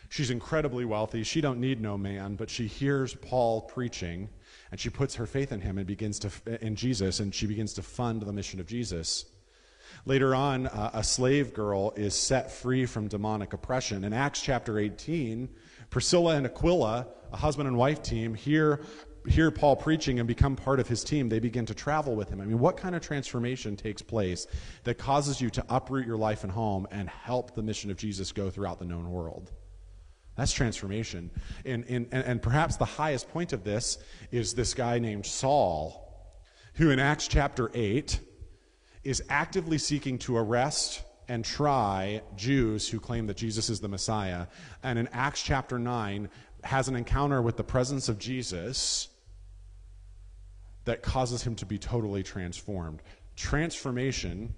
She's 0.09 0.31
incredibly 0.31 0.85
wealthy. 0.85 1.23
She 1.23 1.41
don't 1.41 1.61
need 1.61 1.81
no 1.81 1.99
man, 1.99 2.37
but 2.37 2.51
she 2.51 2.67
hears 2.67 3.15
Paul 3.15 3.63
preaching 3.63 4.29
and 4.71 4.81
she 4.81 4.91
puts 4.91 5.15
her 5.17 5.27
faith 5.27 5.53
in 5.53 5.61
him 5.61 5.79
and 5.79 5.87
begins 5.87 6.19
to 6.21 6.31
in 6.61 6.77
Jesus 6.77 7.21
and 7.21 7.35
she 7.35 7.47
begins 7.47 7.73
to 7.75 7.83
fund 7.83 8.23
the 8.23 8.33
mission 8.33 8.61
of 8.61 8.67
Jesus. 8.67 9.27
Later 10.05 10.35
on, 10.35 10.67
uh, 10.67 10.91
a 10.95 11.03
slave 11.03 11.55
girl 11.55 11.93
is 11.97 12.15
set 12.15 12.51
free 12.51 12.87
from 12.87 13.09
demonic 13.09 13.53
oppression. 13.53 14.05
In 14.05 14.13
Acts 14.13 14.41
chapter 14.41 14.79
18, 14.79 15.49
Priscilla 15.91 16.37
and 16.37 16.47
Aquila, 16.47 17.07
a 17.33 17.37
husband 17.37 17.69
and 17.69 17.77
wife 17.77 18.03
team, 18.03 18.35
hear 18.35 18.81
hear 19.29 19.51
Paul 19.51 19.75
preaching 19.75 20.21
and 20.21 20.29
become 20.29 20.55
part 20.55 20.79
of 20.79 20.87
his 20.87 21.03
team, 21.03 21.29
they 21.29 21.41
begin 21.41 21.67
to 21.67 21.75
travel 21.75 22.15
with 22.15 22.29
him. 22.29 22.41
I 22.41 22.45
mean, 22.45 22.61
what 22.61 22.77
kind 22.77 22.95
of 22.95 23.03
transformation 23.03 23.77
takes 23.77 24.01
place 24.01 24.47
that 24.85 24.99
causes 24.99 25.41
you 25.41 25.51
to 25.51 25.65
uproot 25.69 26.07
your 26.07 26.17
life 26.17 26.45
and 26.45 26.53
home 26.53 26.87
and 26.93 27.09
help 27.09 27.55
the 27.55 27.63
mission 27.63 27.91
of 27.91 27.97
Jesus 27.97 28.31
go 28.31 28.51
throughout 28.51 28.79
the 28.79 28.85
known 28.85 29.11
world? 29.11 29.51
That's 30.37 30.53
transformation. 30.53 31.31
And, 31.65 31.85
and, 31.89 32.09
and 32.13 32.43
perhaps 32.43 32.77
the 32.77 32.85
highest 32.85 33.31
point 33.31 33.53
of 33.53 33.65
this 33.65 33.99
is 34.31 34.55
this 34.55 34.75
guy 34.75 34.99
named 34.99 35.27
Saul, 35.27 36.35
who 36.75 36.91
in 36.91 36.99
Acts 36.99 37.27
chapter 37.27 37.71
8 37.73 38.21
is 39.03 39.23
actively 39.29 39.79
seeking 39.79 40.19
to 40.19 40.37
arrest 40.37 41.03
and 41.29 41.45
try 41.45 42.23
Jews 42.37 42.89
who 42.89 43.01
claim 43.01 43.27
that 43.27 43.37
Jesus 43.37 43.71
is 43.71 43.81
the 43.81 43.89
Messiah. 43.89 44.47
And 44.83 44.99
in 44.99 45.09
Acts 45.09 45.43
chapter 45.43 45.79
9, 45.79 46.29
has 46.67 46.89
an 46.89 46.97
encounter 46.97 47.41
with 47.41 47.57
the 47.57 47.65
presence 47.65 48.09
of 48.09 48.19
Jesus 48.19 49.09
that 50.85 51.03
causes 51.03 51.43
him 51.43 51.55
to 51.57 51.67
be 51.67 51.79
totally 51.79 52.23
transformed. 52.23 53.03
Transformation 53.37 54.55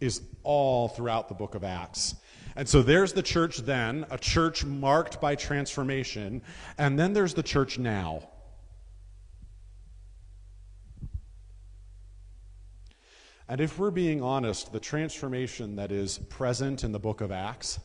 is 0.00 0.22
all 0.42 0.88
throughout 0.88 1.28
the 1.28 1.34
book 1.34 1.54
of 1.54 1.64
Acts. 1.64 2.14
And 2.56 2.68
so 2.68 2.82
there's 2.82 3.12
the 3.12 3.22
church 3.22 3.58
then, 3.58 4.06
a 4.10 4.18
church 4.18 4.64
marked 4.64 5.20
by 5.20 5.34
transformation, 5.34 6.42
and 6.78 6.98
then 6.98 7.12
there's 7.12 7.34
the 7.34 7.42
church 7.42 7.78
now. 7.78 8.28
And 13.48 13.60
if 13.60 13.78
we're 13.78 13.90
being 13.90 14.22
honest, 14.22 14.72
the 14.72 14.78
transformation 14.78 15.76
that 15.76 15.90
is 15.90 16.18
present 16.18 16.84
in 16.84 16.92
the 16.92 17.00
book 17.00 17.20
of 17.20 17.32
Acts 17.32 17.80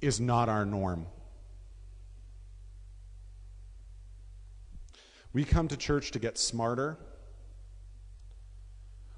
is 0.00 0.20
not 0.20 0.48
our 0.48 0.64
norm. 0.64 1.06
We 5.32 5.42
come 5.42 5.66
to 5.66 5.76
church 5.76 6.12
to 6.12 6.20
get 6.20 6.38
smarter. 6.38 6.96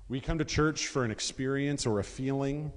We 0.09 0.21
come 0.21 0.39
to 0.39 0.45
church 0.47 0.87
for 0.87 1.05
an 1.05 1.11
experience 1.11 1.85
or 1.85 1.99
a 1.99 2.05
feeling. 2.05 2.73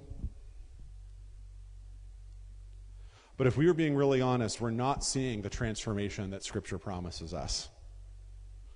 But 3.40 3.46
if 3.46 3.56
we 3.56 3.66
were 3.66 3.72
being 3.72 3.96
really 3.96 4.20
honest, 4.20 4.60
we're 4.60 4.70
not 4.70 5.02
seeing 5.02 5.40
the 5.40 5.48
transformation 5.48 6.28
that 6.28 6.44
Scripture 6.44 6.76
promises 6.76 7.32
us. 7.32 7.70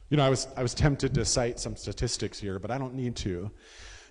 You 0.09 0.16
know, 0.16 0.25
I 0.25 0.30
was, 0.30 0.49
I 0.56 0.62
was 0.62 0.73
tempted 0.73 1.12
to 1.16 1.25
cite 1.26 1.61
some 1.61 1.76
statistics 1.76 2.40
here, 2.40 2.59
but 2.59 2.71
I 2.71 2.78
don't 2.78 2.94
need 2.94 3.14
to 3.16 3.50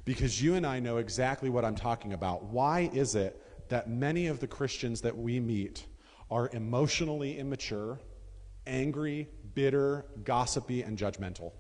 because 0.06 0.40
you 0.40 0.54
and 0.54 0.64
I 0.64 0.80
know 0.80 0.98
exactly 0.98 1.50
what 1.50 1.66
I'm 1.66 1.74
talking 1.74 2.14
about. 2.14 2.44
Why 2.44 2.92
is 2.94 3.16
it 3.16 3.42
that 3.70 3.90
many 3.90 4.28
of 4.28 4.40
the 4.40 4.46
Christians 4.46 5.02
that 5.02 5.18
we 5.18 5.40
meet 5.40 5.88
are 6.30 6.52
emotionally 6.54 7.40
immature, 7.40 8.00
angry, 8.68 9.30
bitter, 9.56 10.06
gossipy, 10.24 10.84
and 10.84 11.00
judgmental? 11.00 11.54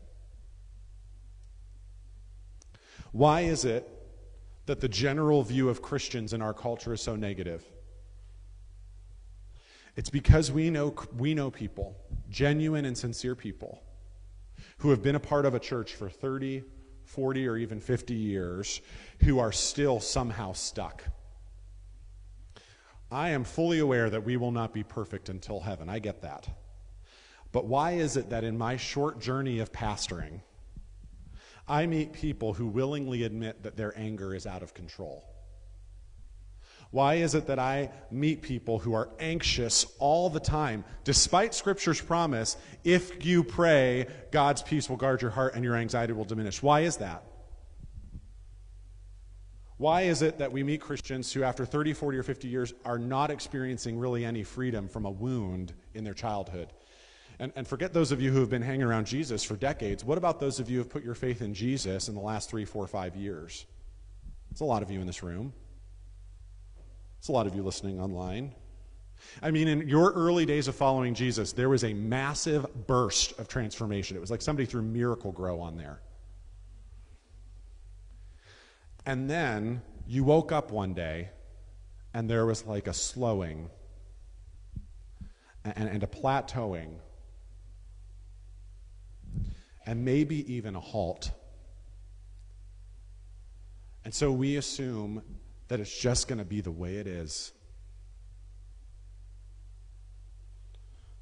Why 3.12 3.42
is 3.42 3.66
it 3.66 3.90
that 4.68 4.82
the 4.82 4.88
general 4.88 5.42
view 5.42 5.68
of 5.68 5.82
Christians 5.82 6.34
in 6.34 6.44
our 6.44 6.54
culture 6.54 6.94
is 6.94 7.02
so 7.02 7.16
negative? 7.16 7.66
It's 9.96 10.10
because 10.10 10.52
we 10.52 10.70
know, 10.70 10.96
we 11.18 11.34
know 11.34 11.52
people, 11.52 11.96
genuine 12.30 12.86
and 12.86 12.98
sincere 12.98 13.36
people, 13.36 13.84
who 14.78 14.90
have 14.90 15.04
been 15.04 15.16
a 15.16 15.20
part 15.20 15.46
of 15.46 15.54
a 15.54 15.60
church 15.60 15.94
for 15.94 16.10
30, 16.10 16.64
40, 17.06 17.48
or 17.48 17.58
even 17.58 17.80
50 17.80 18.14
years, 18.14 18.82
who 19.20 19.40
are 19.40 19.52
still 19.52 20.00
somehow 20.00 20.54
stuck. 20.54 21.04
I 23.12 23.30
am 23.30 23.44
fully 23.44 23.80
aware 23.80 24.10
that 24.10 24.26
we 24.26 24.38
will 24.38 24.52
not 24.52 24.74
be 24.74 24.84
perfect 24.84 25.30
until 25.30 25.60
heaven. 25.60 25.90
I 25.90 26.00
get 26.00 26.24
that. 26.24 26.48
But 27.52 27.66
why 27.68 27.92
is 27.92 28.18
it 28.18 28.32
that 28.32 28.44
in 28.44 28.58
my 28.58 28.78
short 28.78 29.20
journey 29.20 29.60
of 29.60 29.72
pastoring, 29.72 30.42
I 31.68 31.86
meet 31.86 32.12
people 32.12 32.54
who 32.54 32.66
willingly 32.66 33.24
admit 33.24 33.62
that 33.62 33.78
their 33.78 33.98
anger 33.98 34.34
is 34.34 34.48
out 34.48 34.64
of 34.64 34.74
control? 34.74 35.33
Why 36.94 37.16
is 37.16 37.34
it 37.34 37.48
that 37.48 37.58
I 37.58 37.90
meet 38.12 38.44
people 38.44 38.78
who 38.78 38.94
are 38.94 39.10
anxious 39.20 39.88
all 39.98 40.30
the 40.30 40.40
time, 40.40 40.86
despite 41.04 41.56
Scripture's 41.56 42.00
promise, 42.00 42.56
if 42.84 43.26
you 43.26 43.44
pray, 43.44 44.06
God's 44.30 44.62
peace 44.62 44.88
will 44.88 44.98
guard 44.98 45.24
your 45.24 45.32
heart 45.32 45.56
and 45.56 45.64
your 45.64 45.76
anxiety 45.76 46.14
will 46.14 46.24
diminish? 46.24 46.62
Why 46.62 46.82
is 46.82 46.98
that? 46.98 47.24
Why 49.78 50.04
is 50.04 50.22
it 50.22 50.38
that 50.38 50.52
we 50.52 50.62
meet 50.62 50.82
Christians 50.82 51.34
who, 51.34 51.42
after 51.42 51.66
30, 51.66 51.94
40, 51.94 52.20
or 52.20 52.22
50 52.22 52.48
years, 52.48 52.76
are 52.86 53.00
not 53.00 53.32
experiencing 53.32 53.98
really 53.98 54.24
any 54.24 54.44
freedom 54.44 54.88
from 54.88 55.06
a 55.06 55.12
wound 55.12 55.74
in 55.96 56.04
their 56.04 56.14
childhood? 56.14 56.74
And, 57.40 57.52
and 57.56 57.68
forget 57.68 57.92
those 57.92 58.12
of 58.12 58.22
you 58.22 58.32
who 58.32 58.40
have 58.40 58.52
been 58.52 58.62
hanging 58.62 58.84
around 58.84 59.08
Jesus 59.08 59.44
for 59.44 59.56
decades. 59.56 60.06
What 60.06 60.20
about 60.20 60.40
those 60.40 60.60
of 60.60 60.70
you 60.70 60.78
who 60.78 60.84
have 60.84 60.92
put 60.92 61.04
your 61.04 61.16
faith 61.16 61.42
in 61.42 61.56
Jesus 61.56 62.08
in 62.08 62.14
the 62.14 62.22
last 62.22 62.52
three, 62.52 62.66
four, 62.66 62.86
five 62.86 63.16
years? 63.16 63.66
It's 64.52 64.62
a 64.62 64.66
lot 64.66 64.84
of 64.84 64.92
you 64.92 65.02
in 65.02 65.08
this 65.08 65.24
room. 65.24 65.54
It's 67.24 67.30
a 67.30 67.32
lot 67.32 67.48
of 67.48 67.56
you 67.56 67.64
listening 67.64 68.02
online. 68.02 68.52
I 69.42 69.50
mean, 69.50 69.70
in 69.70 69.88
your 69.88 70.12
early 70.12 70.46
days 70.46 70.68
of 70.68 70.76
following 70.76 71.14
Jesus, 71.14 71.54
there 71.54 71.70
was 71.70 71.86
a 71.86 71.94
massive 71.94 72.66
burst 72.86 73.40
of 73.40 73.48
transformation. 73.48 74.18
It 74.18 74.20
was 74.20 74.30
like 74.30 74.42
somebody 74.42 74.66
threw 74.66 74.82
Miracle-Gro 74.82 75.62
on 75.62 75.78
there. 75.78 76.02
And 79.06 79.30
then 79.30 79.82
you 80.06 80.26
woke 80.26 80.52
up 80.52 80.70
one 80.70 80.94
day 80.94 81.30
and 82.14 82.30
there 82.30 82.46
was 82.46 82.66
like 82.66 82.88
a 82.88 82.94
slowing 82.94 83.70
and, 85.64 85.88
and 85.88 86.04
a 86.04 86.08
plateauing 86.08 86.96
and 89.86 90.04
maybe 90.04 90.54
even 90.54 90.76
a 90.76 90.82
halt. 90.82 91.32
And 94.04 94.14
so 94.14 94.30
we 94.30 94.58
assume 94.58 95.24
that 95.74 95.80
it's 95.80 96.00
just 96.00 96.28
going 96.28 96.38
to 96.38 96.46
be 96.46 96.62
the 96.62 96.70
way 96.70 96.98
it 96.98 97.08
is. 97.08 97.52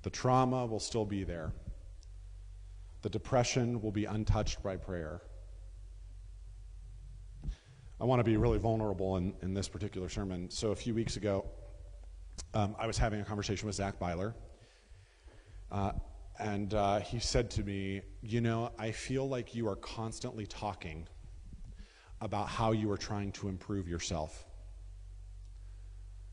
The 0.01 0.09
trauma 0.09 0.65
will 0.65 0.81
still 0.81 1.05
be 1.05 1.23
there. 1.23 1.53
The 3.01 3.07
depression 3.07 3.81
will 3.81 3.93
be 3.93 4.03
untouched 4.03 4.61
by 4.61 4.75
prayer. 4.75 5.21
I 8.01 8.03
want 8.03 8.19
to 8.19 8.25
be 8.25 8.35
really 8.35 8.57
vulnerable 8.57 9.15
in, 9.15 9.33
in 9.41 9.53
this 9.53 9.69
particular 9.69 10.09
sermon. 10.09 10.49
So, 10.49 10.71
a 10.71 10.75
few 10.75 10.93
weeks 10.93 11.15
ago, 11.15 11.45
um, 12.53 12.75
I 12.77 12.87
was 12.87 12.97
having 12.97 13.21
a 13.21 13.23
conversation 13.23 13.67
with 13.67 13.77
Zach 13.77 13.99
Byler. 13.99 14.35
Uh, 15.71 15.93
and 16.39 16.73
uh, 16.73 16.99
he 16.99 17.19
said 17.19 17.49
to 17.51 17.63
me, 17.63 18.01
You 18.21 18.41
know, 18.41 18.73
I 18.77 18.91
feel 18.91 19.29
like 19.29 19.55
you 19.55 19.69
are 19.69 19.77
constantly 19.77 20.45
talking 20.45 21.07
about 22.21 22.47
how 22.47 22.71
you 22.71 22.89
are 22.91 22.97
trying 22.97 23.31
to 23.33 23.49
improve 23.49 23.87
yourself. 23.87 24.45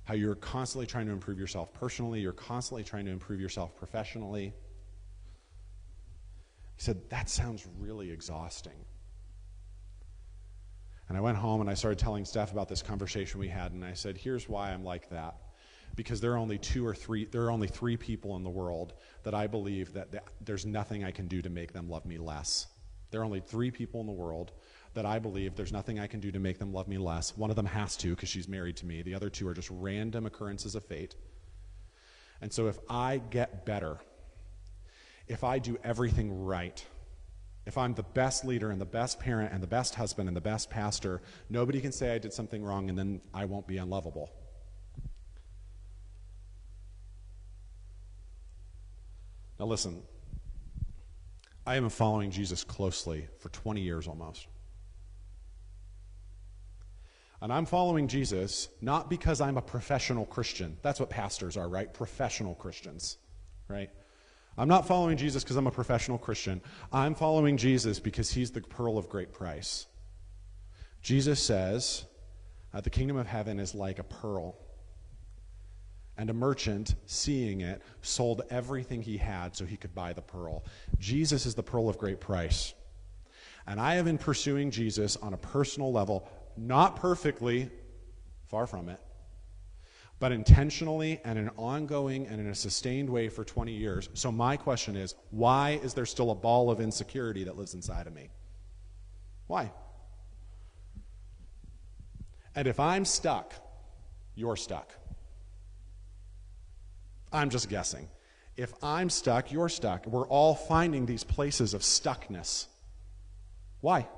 How 0.04 0.14
you're 0.14 0.34
constantly 0.34 0.86
trying 0.86 1.06
to 1.06 1.12
improve 1.12 1.38
yourself 1.38 1.72
personally, 1.72 2.20
you're 2.20 2.32
constantly 2.32 2.84
trying 2.84 3.06
to 3.06 3.10
improve 3.10 3.40
yourself 3.40 3.74
professionally. 3.76 4.52
He 6.76 6.82
said, 6.82 7.00
That 7.10 7.28
sounds 7.28 7.66
really 7.78 8.10
exhausting. 8.10 8.84
And 11.08 11.16
I 11.16 11.20
went 11.22 11.38
home 11.38 11.62
and 11.62 11.70
I 11.70 11.74
started 11.74 11.98
telling 11.98 12.26
Steph 12.26 12.52
about 12.52 12.68
this 12.68 12.82
conversation 12.82 13.40
we 13.40 13.48
had, 13.48 13.72
and 13.72 13.84
I 13.84 13.94
said, 13.94 14.18
Here's 14.18 14.48
why 14.48 14.70
I'm 14.70 14.84
like 14.84 15.08
that. 15.10 15.36
Because 15.96 16.20
there 16.20 16.32
are 16.32 16.36
only 16.36 16.58
two 16.58 16.86
or 16.86 16.94
three, 16.94 17.24
there 17.24 17.42
are 17.42 17.50
only 17.50 17.66
three 17.66 17.96
people 17.96 18.36
in 18.36 18.44
the 18.44 18.50
world 18.50 18.92
that 19.24 19.34
I 19.34 19.46
believe 19.46 19.94
that, 19.94 20.12
that 20.12 20.24
there's 20.42 20.64
nothing 20.64 21.02
I 21.02 21.10
can 21.10 21.26
do 21.26 21.42
to 21.42 21.50
make 21.50 21.72
them 21.72 21.88
love 21.88 22.04
me 22.04 22.18
less. 22.18 22.66
There 23.10 23.20
are 23.22 23.24
only 23.24 23.40
three 23.40 23.70
people 23.70 24.00
in 24.00 24.06
the 24.06 24.12
world 24.12 24.52
that 24.98 25.06
I 25.06 25.20
believe 25.20 25.54
there's 25.54 25.70
nothing 25.70 26.00
I 26.00 26.08
can 26.08 26.18
do 26.18 26.32
to 26.32 26.40
make 26.40 26.58
them 26.58 26.72
love 26.72 26.88
me 26.88 26.98
less. 26.98 27.36
One 27.36 27.50
of 27.50 27.56
them 27.56 27.66
has 27.66 27.96
to 27.98 28.16
because 28.16 28.28
she's 28.28 28.48
married 28.48 28.76
to 28.78 28.86
me. 28.86 29.00
The 29.02 29.14
other 29.14 29.30
two 29.30 29.46
are 29.46 29.54
just 29.54 29.70
random 29.70 30.26
occurrences 30.26 30.74
of 30.74 30.84
fate. 30.84 31.14
And 32.40 32.52
so 32.52 32.66
if 32.66 32.80
I 32.90 33.18
get 33.30 33.64
better, 33.64 33.98
if 35.28 35.44
I 35.44 35.60
do 35.60 35.78
everything 35.84 36.44
right, 36.44 36.84
if 37.64 37.78
I'm 37.78 37.94
the 37.94 38.02
best 38.02 38.44
leader 38.44 38.72
and 38.72 38.80
the 38.80 38.86
best 38.86 39.20
parent 39.20 39.52
and 39.52 39.62
the 39.62 39.68
best 39.68 39.94
husband 39.94 40.26
and 40.26 40.36
the 40.36 40.40
best 40.40 40.68
pastor, 40.68 41.22
nobody 41.48 41.80
can 41.80 41.92
say 41.92 42.12
I 42.12 42.18
did 42.18 42.32
something 42.32 42.64
wrong 42.64 42.88
and 42.88 42.98
then 42.98 43.20
I 43.32 43.44
won't 43.44 43.68
be 43.68 43.76
unlovable. 43.76 44.32
Now, 49.60 49.66
listen, 49.66 50.02
I 51.64 51.74
have 51.74 51.84
been 51.84 51.90
following 51.90 52.32
Jesus 52.32 52.64
closely 52.64 53.28
for 53.38 53.48
20 53.50 53.80
years 53.80 54.08
almost. 54.08 54.48
And 57.40 57.52
I'm 57.52 57.66
following 57.66 58.08
Jesus 58.08 58.68
not 58.80 59.08
because 59.08 59.40
I'm 59.40 59.56
a 59.56 59.62
professional 59.62 60.26
Christian. 60.26 60.76
That's 60.82 60.98
what 60.98 61.10
pastors 61.10 61.56
are, 61.56 61.68
right? 61.68 61.92
Professional 61.92 62.54
Christians, 62.54 63.18
right? 63.68 63.90
I'm 64.56 64.68
not 64.68 64.88
following 64.88 65.16
Jesus 65.16 65.44
because 65.44 65.56
I'm 65.56 65.68
a 65.68 65.72
professional 65.72 66.18
Christian. 66.18 66.60
I'm 66.92 67.14
following 67.14 67.56
Jesus 67.56 68.00
because 68.00 68.30
he's 68.32 68.50
the 68.50 68.60
pearl 68.60 68.98
of 68.98 69.08
great 69.08 69.32
price. 69.32 69.86
Jesus 71.00 71.40
says, 71.40 72.04
uh, 72.74 72.80
the 72.80 72.90
kingdom 72.90 73.16
of 73.16 73.28
heaven 73.28 73.60
is 73.60 73.74
like 73.74 74.00
a 74.00 74.04
pearl. 74.04 74.56
And 76.16 76.28
a 76.28 76.34
merchant, 76.34 76.96
seeing 77.06 77.60
it, 77.60 77.80
sold 78.02 78.42
everything 78.50 79.00
he 79.02 79.16
had 79.16 79.54
so 79.54 79.64
he 79.64 79.76
could 79.76 79.94
buy 79.94 80.12
the 80.12 80.22
pearl. 80.22 80.64
Jesus 80.98 81.46
is 81.46 81.54
the 81.54 81.62
pearl 81.62 81.88
of 81.88 81.96
great 81.96 82.20
price. 82.20 82.74
And 83.68 83.80
I 83.80 83.94
have 83.94 84.06
been 84.06 84.18
pursuing 84.18 84.72
Jesus 84.72 85.16
on 85.16 85.34
a 85.34 85.36
personal 85.36 85.92
level 85.92 86.28
not 86.58 86.96
perfectly, 86.96 87.70
far 88.48 88.66
from 88.66 88.88
it, 88.88 89.00
but 90.20 90.32
intentionally 90.32 91.20
and 91.24 91.38
in 91.38 91.46
an 91.46 91.54
ongoing 91.56 92.26
and 92.26 92.40
in 92.40 92.48
a 92.48 92.54
sustained 92.54 93.08
way 93.08 93.28
for 93.28 93.44
20 93.44 93.72
years. 93.72 94.08
So, 94.14 94.32
my 94.32 94.56
question 94.56 94.96
is 94.96 95.14
why 95.30 95.80
is 95.82 95.94
there 95.94 96.06
still 96.06 96.30
a 96.30 96.34
ball 96.34 96.70
of 96.70 96.80
insecurity 96.80 97.44
that 97.44 97.56
lives 97.56 97.74
inside 97.74 98.06
of 98.06 98.12
me? 98.12 98.30
Why? 99.46 99.70
And 102.54 102.66
if 102.66 102.80
I'm 102.80 103.04
stuck, 103.04 103.54
you're 104.34 104.56
stuck. 104.56 104.92
I'm 107.32 107.50
just 107.50 107.68
guessing. 107.68 108.08
If 108.56 108.72
I'm 108.82 109.10
stuck, 109.10 109.52
you're 109.52 109.68
stuck. 109.68 110.06
We're 110.06 110.26
all 110.26 110.54
finding 110.54 111.06
these 111.06 111.22
places 111.22 111.74
of 111.74 111.82
stuckness. 111.82 112.66
Why? 113.80 114.08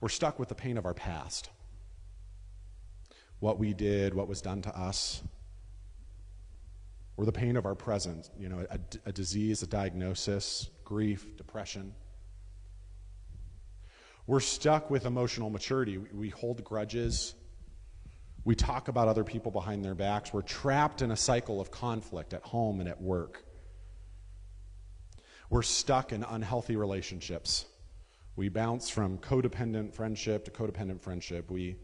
We're 0.00 0.08
stuck 0.08 0.38
with 0.38 0.48
the 0.48 0.54
pain 0.54 0.76
of 0.78 0.84
our 0.84 0.94
past. 0.94 1.50
What 3.38 3.58
we 3.58 3.74
did, 3.74 4.14
what 4.14 4.28
was 4.28 4.40
done 4.40 4.62
to 4.62 4.78
us, 4.78 5.22
or 7.16 7.24
the 7.24 7.32
pain 7.32 7.56
of 7.56 7.64
our 7.64 7.74
present, 7.74 8.30
you 8.38 8.48
know, 8.48 8.66
a, 8.70 8.78
a 9.06 9.12
disease, 9.12 9.62
a 9.62 9.66
diagnosis, 9.66 10.68
grief, 10.84 11.36
depression. 11.36 11.94
We're 14.26 14.40
stuck 14.40 14.90
with 14.90 15.06
emotional 15.06 15.50
maturity. 15.50 15.98
We, 15.98 16.08
we 16.12 16.28
hold 16.30 16.62
grudges. 16.64 17.34
We 18.44 18.54
talk 18.54 18.88
about 18.88 19.08
other 19.08 19.24
people 19.24 19.50
behind 19.50 19.84
their 19.84 19.94
backs. 19.94 20.32
We're 20.32 20.42
trapped 20.42 21.02
in 21.02 21.10
a 21.10 21.16
cycle 21.16 21.60
of 21.60 21.70
conflict 21.70 22.34
at 22.34 22.42
home 22.42 22.80
and 22.80 22.88
at 22.88 23.00
work. 23.00 23.44
We're 25.48 25.62
stuck 25.62 26.12
in 26.12 26.22
unhealthy 26.22 26.76
relationships. 26.76 27.66
We 28.36 28.50
bounce 28.50 28.90
from 28.90 29.16
codependent 29.18 29.94
friendship 29.94 30.44
to 30.44 30.50
codependent 30.50 31.00
friendship. 31.00 31.50
We 31.50 31.76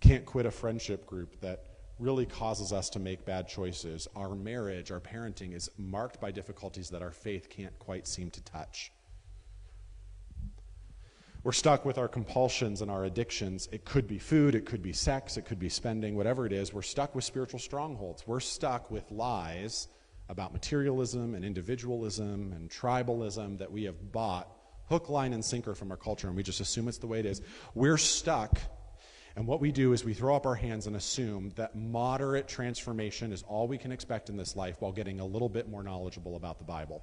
can't 0.00 0.24
quit 0.24 0.46
a 0.46 0.50
friendship 0.50 1.06
group 1.06 1.38
that 1.42 1.66
really 1.98 2.24
causes 2.26 2.72
us 2.72 2.88
to 2.90 2.98
make 2.98 3.26
bad 3.26 3.46
choices. 3.46 4.08
Our 4.16 4.34
marriage, 4.34 4.90
our 4.90 5.00
parenting 5.00 5.54
is 5.54 5.70
marked 5.76 6.18
by 6.18 6.32
difficulties 6.32 6.88
that 6.90 7.02
our 7.02 7.10
faith 7.10 7.50
can't 7.50 7.78
quite 7.78 8.06
seem 8.06 8.30
to 8.30 8.42
touch. 8.42 8.90
We're 11.42 11.52
stuck 11.52 11.84
with 11.84 11.98
our 11.98 12.08
compulsions 12.08 12.80
and 12.80 12.90
our 12.90 13.04
addictions. 13.04 13.68
It 13.70 13.84
could 13.84 14.06
be 14.08 14.18
food, 14.18 14.54
it 14.54 14.64
could 14.64 14.80
be 14.82 14.94
sex, 14.94 15.36
it 15.36 15.44
could 15.44 15.58
be 15.58 15.68
spending, 15.68 16.16
whatever 16.16 16.46
it 16.46 16.52
is. 16.52 16.72
We're 16.72 16.80
stuck 16.80 17.14
with 17.14 17.22
spiritual 17.22 17.60
strongholds. 17.60 18.26
We're 18.26 18.40
stuck 18.40 18.90
with 18.90 19.10
lies 19.10 19.88
about 20.30 20.54
materialism 20.54 21.34
and 21.34 21.44
individualism 21.44 22.54
and 22.54 22.70
tribalism 22.70 23.58
that 23.58 23.70
we 23.70 23.84
have 23.84 24.10
bought 24.10 24.48
hook, 24.88 25.08
line, 25.08 25.32
and 25.32 25.44
sinker 25.44 25.74
from 25.74 25.90
our 25.90 25.96
culture, 25.96 26.28
and 26.28 26.36
we 26.36 26.42
just 26.42 26.60
assume 26.60 26.88
it's 26.88 26.98
the 26.98 27.06
way 27.06 27.20
it 27.20 27.26
is. 27.26 27.40
We're 27.74 27.98
stuck. 27.98 28.58
And 29.36 29.46
what 29.46 29.60
we 29.60 29.72
do 29.72 29.92
is 29.92 30.04
we 30.04 30.14
throw 30.14 30.36
up 30.36 30.46
our 30.46 30.54
hands 30.54 30.86
and 30.86 30.94
assume 30.94 31.50
that 31.56 31.74
moderate 31.74 32.46
transformation 32.46 33.32
is 33.32 33.42
all 33.42 33.66
we 33.66 33.78
can 33.78 33.90
expect 33.90 34.28
in 34.28 34.36
this 34.36 34.54
life 34.54 34.76
while 34.78 34.92
getting 34.92 35.18
a 35.18 35.26
little 35.26 35.48
bit 35.48 35.68
more 35.68 35.82
knowledgeable 35.82 36.36
about 36.36 36.58
the 36.58 36.64
Bible. 36.64 37.02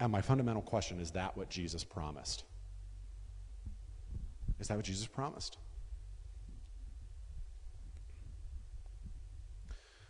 And 0.00 0.10
my 0.10 0.22
fundamental 0.22 0.62
question 0.62 1.00
is 1.00 1.10
that 1.12 1.36
what 1.36 1.50
Jesus 1.50 1.84
promised? 1.84 2.44
Is 4.58 4.68
that 4.68 4.76
what 4.76 4.86
Jesus 4.86 5.06
promised? 5.06 5.58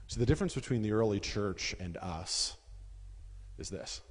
So, 0.06 0.20
the 0.20 0.26
difference 0.26 0.54
between 0.54 0.82
the 0.82 0.92
early 0.92 1.20
church 1.20 1.74
and 1.80 1.96
us 1.96 2.56
is 3.58 3.70
this 3.70 4.02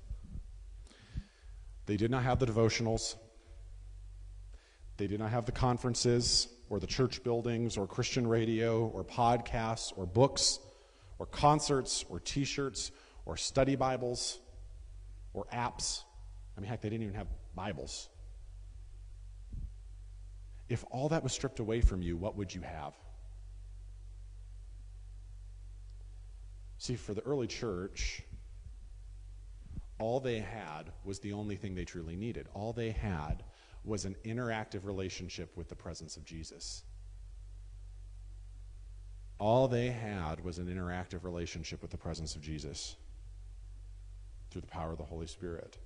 they 1.86 1.98
did 1.98 2.12
not 2.12 2.24
have 2.24 2.40
the 2.40 2.46
devotionals. 2.46 3.16
They 4.98 5.08
did 5.08 5.20
not 5.20 5.32
have 5.32 5.46
the 5.46 5.52
conferences 5.52 6.48
or 6.70 6.80
the 6.80 6.88
church 6.88 7.24
buildings 7.24 7.78
or 7.78 7.88
Christian 7.88 8.28
radio 8.28 8.86
or 8.88 9.04
podcasts 9.04 9.92
or 9.96 10.06
books 10.06 10.60
or 11.20 11.26
concerts 11.26 12.06
or 12.10 12.20
t 12.20 12.46
shirts 12.46 12.92
or 13.26 13.38
study 13.38 13.76
Bibles 13.76 14.40
or 15.34 15.46
apps. 15.54 16.04
I 16.56 16.62
mean, 16.62 16.70
heck, 16.70 16.82
they 16.82 16.90
didn't 16.90 17.04
even 17.04 17.16
have 17.16 17.28
Bibles. 17.56 18.10
If 20.70 20.86
all 20.90 21.10
that 21.10 21.24
was 21.24 21.34
stripped 21.34 21.60
away 21.60 21.82
from 21.82 22.02
you, 22.02 22.16
what 22.16 22.38
would 22.38 22.54
you 22.54 22.62
have? 22.62 22.94
See, 26.78 26.96
for 26.96 27.14
the 27.14 27.22
early 27.22 27.48
church, 27.48 28.24
all 30.02 30.20
they 30.20 30.40
had 30.40 30.92
was 31.06 31.20
the 31.20 31.34
only 31.34 31.56
thing 31.56 31.76
they 31.76 31.86
truly 31.86 32.16
needed. 32.16 32.48
All 32.54 32.74
they 32.74 32.90
had 32.92 33.44
was 33.84 34.06
an 34.06 34.16
interactive 34.26 34.86
relationship 34.86 35.56
with 35.56 35.70
the 35.70 35.76
presence 35.76 36.18
of 36.18 36.26
Jesus. 36.26 36.84
All 39.40 39.68
they 39.68 39.88
had 39.88 40.44
was 40.44 40.60
an 40.60 40.68
interactive 40.68 41.24
relationship 41.24 41.82
with 41.82 41.92
the 41.92 41.98
presence 41.98 42.36
of 42.36 42.42
Jesus 42.42 42.96
through 44.50 44.62
the 44.62 44.68
power 44.68 44.92
of 44.92 44.98
the 44.98 45.04
Holy 45.04 45.28
Spirit. 45.28 45.78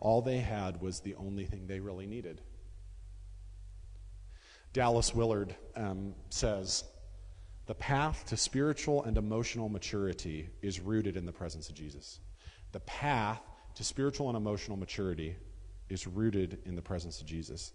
All 0.00 0.22
they 0.22 0.38
had 0.38 0.80
was 0.80 1.00
the 1.00 1.14
only 1.16 1.44
thing 1.44 1.66
they 1.66 1.80
really 1.80 2.06
needed. 2.06 2.40
Dallas 4.72 5.14
Willard 5.14 5.56
um, 5.76 6.14
says, 6.30 6.84
The 7.66 7.74
path 7.74 8.24
to 8.28 8.36
spiritual 8.36 9.04
and 9.04 9.16
emotional 9.18 9.68
maturity 9.68 10.48
is 10.62 10.80
rooted 10.80 11.16
in 11.16 11.26
the 11.26 11.32
presence 11.32 11.68
of 11.68 11.74
Jesus. 11.74 12.20
The 12.72 12.80
path 12.80 13.40
to 13.74 13.84
spiritual 13.84 14.28
and 14.28 14.36
emotional 14.36 14.76
maturity 14.76 15.36
is 15.88 16.06
rooted 16.06 16.58
in 16.64 16.74
the 16.76 16.82
presence 16.82 17.20
of 17.20 17.26
Jesus. 17.26 17.72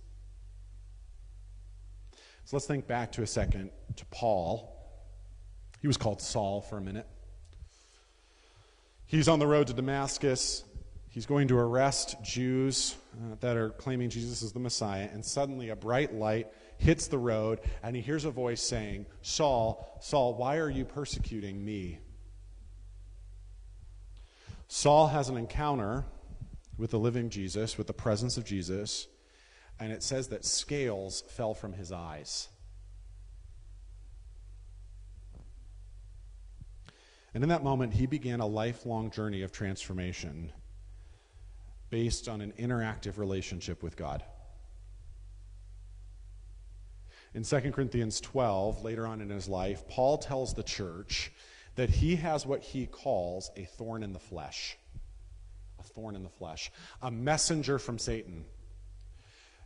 So 2.46 2.56
let's 2.56 2.68
think 2.68 2.88
back 2.88 3.14
to 3.14 3.24
a 3.24 3.28
second 3.28 3.72
to 3.96 4.06
Paul. 4.08 4.70
He 5.82 5.88
was 5.88 5.98
called 5.98 6.22
Saul 6.22 6.62
for 6.62 6.78
a 6.78 6.82
minute. 6.82 7.08
He's 9.06 9.28
on 9.28 9.40
the 9.40 9.48
road 9.48 9.68
to 9.68 9.74
Damascus. 9.74 10.64
He's 11.10 11.26
going 11.26 11.48
to 11.50 11.58
arrest 11.58 12.16
Jews 12.24 12.96
uh, 13.14 13.36
that 13.40 13.56
are 13.56 13.70
claiming 13.70 14.10
Jesus 14.10 14.42
is 14.42 14.52
the 14.52 14.60
Messiah, 14.60 15.08
and 15.14 15.24
suddenly 15.24 15.70
a 15.70 15.76
bright 15.76 16.14
light 16.14 16.48
hits 16.80 17.08
the 17.08 17.20
road, 17.20 17.60
and 17.84 17.96
he 17.96 18.02
hears 18.02 18.26
a 18.26 18.32
voice 18.32 18.62
saying, 18.62 19.06
Saul, 19.22 20.00
Saul, 20.02 20.34
why 20.34 20.58
are 20.58 20.70
you 20.70 20.86
persecuting 20.86 21.64
me? 21.64 22.00
Saul 24.68 25.08
has 25.08 25.30
an 25.30 25.38
encounter 25.38 26.06
with 26.78 26.92
the 26.92 27.00
living 27.00 27.30
Jesus, 27.30 27.78
with 27.78 27.88
the 27.88 27.94
presence 27.94 28.38
of 28.38 28.46
Jesus, 28.46 29.08
and 29.80 29.92
it 29.92 30.04
says 30.04 30.30
that 30.30 30.46
scales 30.46 31.24
fell 31.30 31.54
from 31.54 31.74
his 31.74 31.92
eyes. 31.92 32.50
And 37.34 37.44
in 37.44 37.50
that 37.50 37.64
moment, 37.64 37.94
he 37.94 38.06
began 38.06 38.40
a 38.40 38.46
lifelong 38.46 39.10
journey 39.10 39.42
of 39.42 39.52
transformation 39.52 40.52
based 41.90 42.28
on 42.28 42.42
an 42.42 42.54
interactive 42.60 43.18
relationship 43.18 43.82
with 43.84 43.96
God. 43.96 44.24
In 47.34 47.44
2 47.44 47.72
Corinthians 47.72 48.22
12, 48.22 48.84
later 48.84 49.08
on 49.08 49.20
in 49.20 49.30
his 49.30 49.48
life, 49.48 49.88
Paul 49.88 50.20
tells 50.20 50.54
the 50.54 50.64
church 50.64 51.32
that 51.76 51.90
he 51.90 52.16
has 52.18 52.46
what 52.46 52.62
he 52.62 52.86
calls 52.86 53.52
a 53.56 53.66
thorn 53.66 54.04
in 54.04 54.14
the 54.14 54.20
flesh. 54.20 54.78
A 55.80 55.84
thorn 55.84 56.16
in 56.16 56.24
the 56.24 56.30
flesh. 56.30 56.72
A 57.02 57.10
messenger 57.10 57.80
from 57.80 57.98
Satan. 57.98 58.46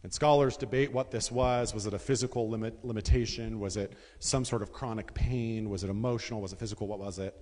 And 0.04 0.14
scholars 0.14 0.58
debate 0.58 0.94
what 0.94 1.12
this 1.12 1.32
was. 1.32 1.74
Was 1.74 1.86
it 1.86 1.94
a 1.94 2.00
physical 2.00 2.50
limit, 2.50 2.86
limitation? 2.86 3.60
Was 3.60 3.78
it 3.78 3.94
some 4.20 4.46
sort 4.46 4.62
of 4.62 4.72
chronic 4.72 5.14
pain? 5.14 5.70
Was 5.70 5.84
it 5.84 5.90
emotional? 5.90 6.42
Was 6.42 6.54
it 6.54 6.60
physical? 6.60 6.88
What 6.88 7.00
was 7.00 7.20
it? 7.20 7.36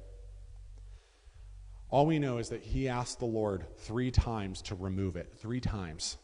All 1.89 2.05
we 2.05 2.17
know 2.17 2.39
is 2.39 2.49
that 2.49 2.61
he 2.61 2.89
asked 2.89 3.19
the 3.19 3.25
Lord 3.25 3.65
three 3.77 4.09
times 4.09 4.61
to 4.63 4.75
remove 4.75 5.15
it. 5.15 5.33
Three 5.37 5.59
times. 5.59 6.17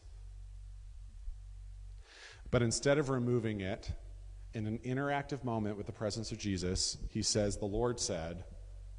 But 2.50 2.62
instead 2.62 2.98
of 2.98 3.08
removing 3.08 3.60
it 3.60 3.90
in 4.54 4.66
an 4.66 4.78
interactive 4.84 5.44
moment 5.44 5.76
with 5.76 5.86
the 5.86 5.92
presence 5.92 6.32
of 6.32 6.38
Jesus, 6.38 6.98
he 7.10 7.22
says, 7.22 7.56
The 7.56 7.64
Lord 7.64 7.98
said, 7.98 8.44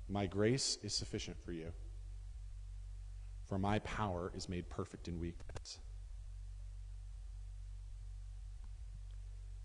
My 0.09 0.25
grace 0.25 0.77
is 0.83 0.93
sufficient 0.93 1.37
for 1.43 1.51
you, 1.51 1.71
for 3.47 3.57
my 3.57 3.79
power 3.79 4.31
is 4.35 4.49
made 4.49 4.69
perfect 4.69 5.07
in 5.07 5.19
weakness. 5.19 5.79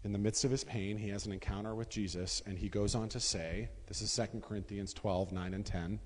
In 0.04 0.12
the 0.12 0.18
midst 0.18 0.44
of 0.44 0.50
his 0.50 0.64
pain, 0.64 0.96
he 0.96 1.08
has 1.08 1.26
an 1.26 1.32
encounter 1.32 1.74
with 1.74 1.88
Jesus, 1.88 2.42
and 2.46 2.56
he 2.58 2.68
goes 2.68 2.94
on 2.94 3.08
to 3.10 3.20
say, 3.20 3.68
This 3.86 4.00
is 4.02 4.14
2 4.14 4.40
Corinthians 4.40 4.92
12, 4.92 5.32
9 5.32 5.54
and 5.54 5.66
10. 5.66 6.00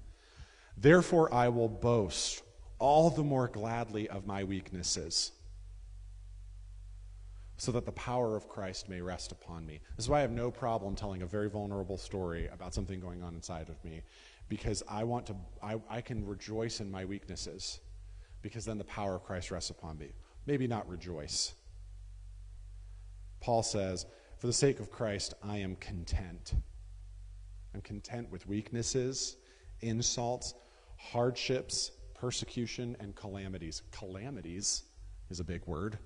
Therefore, 0.76 1.32
I 1.32 1.48
will 1.48 1.68
boast 1.68 2.42
all 2.78 3.10
the 3.10 3.22
more 3.22 3.48
gladly 3.48 4.08
of 4.08 4.26
my 4.26 4.44
weaknesses 4.44 5.32
so 7.62 7.70
that 7.70 7.87
the 7.87 7.92
power 7.92 8.35
of 8.35 8.48
Christ 8.48 8.88
may 8.88 9.01
rest 9.01 9.31
upon 9.31 9.64
me. 9.64 9.79
This 9.96 10.07
is 10.07 10.09
why 10.09 10.18
I 10.18 10.22
have 10.22 10.33
no 10.33 10.51
problem 10.51 10.96
telling 10.96 11.22
a 11.22 11.27
very 11.27 11.48
vulnerable 11.48 11.96
story 11.96 12.48
about 12.53 12.75
something 12.75 12.98
going 12.98 13.22
on 13.22 13.37
inside 13.37 13.68
of 13.68 13.77
me, 13.85 14.03
because 14.48 14.83
I 14.88 15.05
want 15.05 15.27
to, 15.27 15.37
I, 15.62 15.81
I 15.88 16.01
can 16.01 16.27
rejoice 16.27 16.81
in 16.81 16.90
my 16.90 17.05
weaknesses, 17.05 17.79
because 18.42 18.64
then 18.64 18.79
the 18.79 18.85
power 18.85 19.14
of 19.14 19.22
Christ 19.22 19.53
rests 19.53 19.70
upon 19.70 19.96
me. 19.96 20.09
Maybe 20.44 20.66
not 20.66 20.88
rejoice. 20.88 21.55
Paul 23.38 23.62
says, 23.62 24.07
For 24.38 24.48
the 24.48 24.53
sake 24.53 24.81
of 24.81 24.90
Christ, 24.90 25.35
I 25.40 25.59
am 25.59 25.77
content. 25.77 26.55
I'm 27.77 27.83
content 27.83 28.29
with 28.33 28.44
weaknesses, 28.48 29.37
insults, 29.83 30.55
hardships, 30.96 31.92
persecution, 32.14 32.96
and 32.98 33.14
calamities. 33.14 33.83
Calamities 33.92 34.83
is 35.31 35.38
a 35.38 35.44
big 35.44 35.64
word 35.68 36.01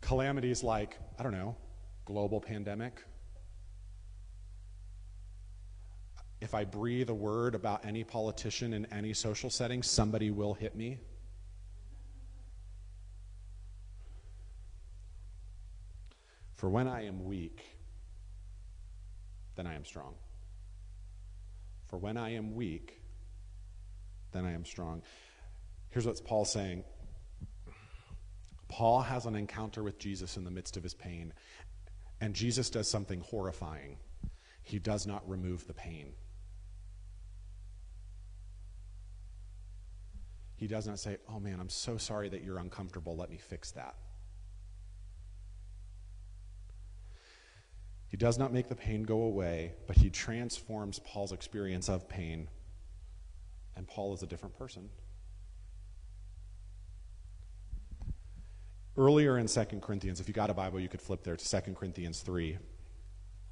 calamities 0.00 0.62
like, 0.62 0.98
I 1.18 1.22
don't 1.22 1.32
know, 1.32 1.56
global 2.04 2.40
pandemic. 2.40 3.02
If 6.40 6.54
I 6.54 6.64
breathe 6.64 7.10
a 7.10 7.14
word 7.14 7.54
about 7.54 7.84
any 7.84 8.02
politician 8.02 8.72
in 8.72 8.86
any 8.86 9.12
social 9.12 9.50
setting, 9.50 9.82
somebody 9.82 10.30
will 10.30 10.54
hit 10.54 10.74
me. 10.74 10.98
For 16.54 16.68
when 16.68 16.88
I 16.88 17.06
am 17.06 17.24
weak, 17.24 17.62
then 19.56 19.66
I 19.66 19.74
am 19.74 19.84
strong. 19.84 20.14
For 21.86 21.98
when 21.98 22.16
I 22.16 22.34
am 22.34 22.54
weak, 22.54 23.02
then 24.32 24.44
I 24.44 24.52
am 24.52 24.64
strong. 24.64 25.02
Here's 25.90 26.06
what 26.06 26.22
Paul 26.24 26.44
saying 26.44 26.84
Paul 28.70 29.02
has 29.02 29.26
an 29.26 29.34
encounter 29.34 29.82
with 29.82 29.98
Jesus 29.98 30.36
in 30.36 30.44
the 30.44 30.50
midst 30.50 30.76
of 30.76 30.84
his 30.84 30.94
pain, 30.94 31.32
and 32.20 32.34
Jesus 32.34 32.70
does 32.70 32.88
something 32.88 33.20
horrifying. 33.20 33.98
He 34.62 34.78
does 34.78 35.06
not 35.06 35.28
remove 35.28 35.66
the 35.66 35.74
pain. 35.74 36.12
He 40.54 40.68
does 40.68 40.86
not 40.86 41.00
say, 41.00 41.16
Oh 41.28 41.40
man, 41.40 41.58
I'm 41.58 41.68
so 41.68 41.96
sorry 41.96 42.28
that 42.28 42.44
you're 42.44 42.58
uncomfortable. 42.58 43.16
Let 43.16 43.28
me 43.28 43.38
fix 43.38 43.72
that. 43.72 43.96
He 48.08 48.16
does 48.16 48.38
not 48.38 48.52
make 48.52 48.68
the 48.68 48.76
pain 48.76 49.02
go 49.02 49.22
away, 49.22 49.72
but 49.86 49.96
he 49.96 50.10
transforms 50.10 51.00
Paul's 51.00 51.32
experience 51.32 51.88
of 51.88 52.08
pain, 52.08 52.48
and 53.74 53.86
Paul 53.88 54.14
is 54.14 54.22
a 54.22 54.26
different 54.26 54.56
person. 54.56 54.90
Earlier 59.00 59.38
in 59.38 59.46
2 59.46 59.64
Corinthians, 59.80 60.20
if 60.20 60.28
you 60.28 60.34
got 60.34 60.50
a 60.50 60.54
Bible, 60.54 60.78
you 60.78 60.86
could 60.90 61.00
flip 61.00 61.24
there 61.24 61.34
to 61.34 61.62
2 61.62 61.72
Corinthians 61.72 62.20
3. 62.20 62.58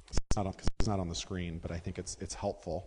It's 0.07 0.19
not 0.35 0.45
on, 0.45 0.53
it's 0.79 0.87
not 0.87 0.99
on 0.99 1.09
the 1.09 1.15
screen, 1.15 1.57
but 1.57 1.71
I 1.71 1.79
think 1.79 1.97
it's, 1.97 2.15
it's 2.21 2.35
helpful. 2.35 2.85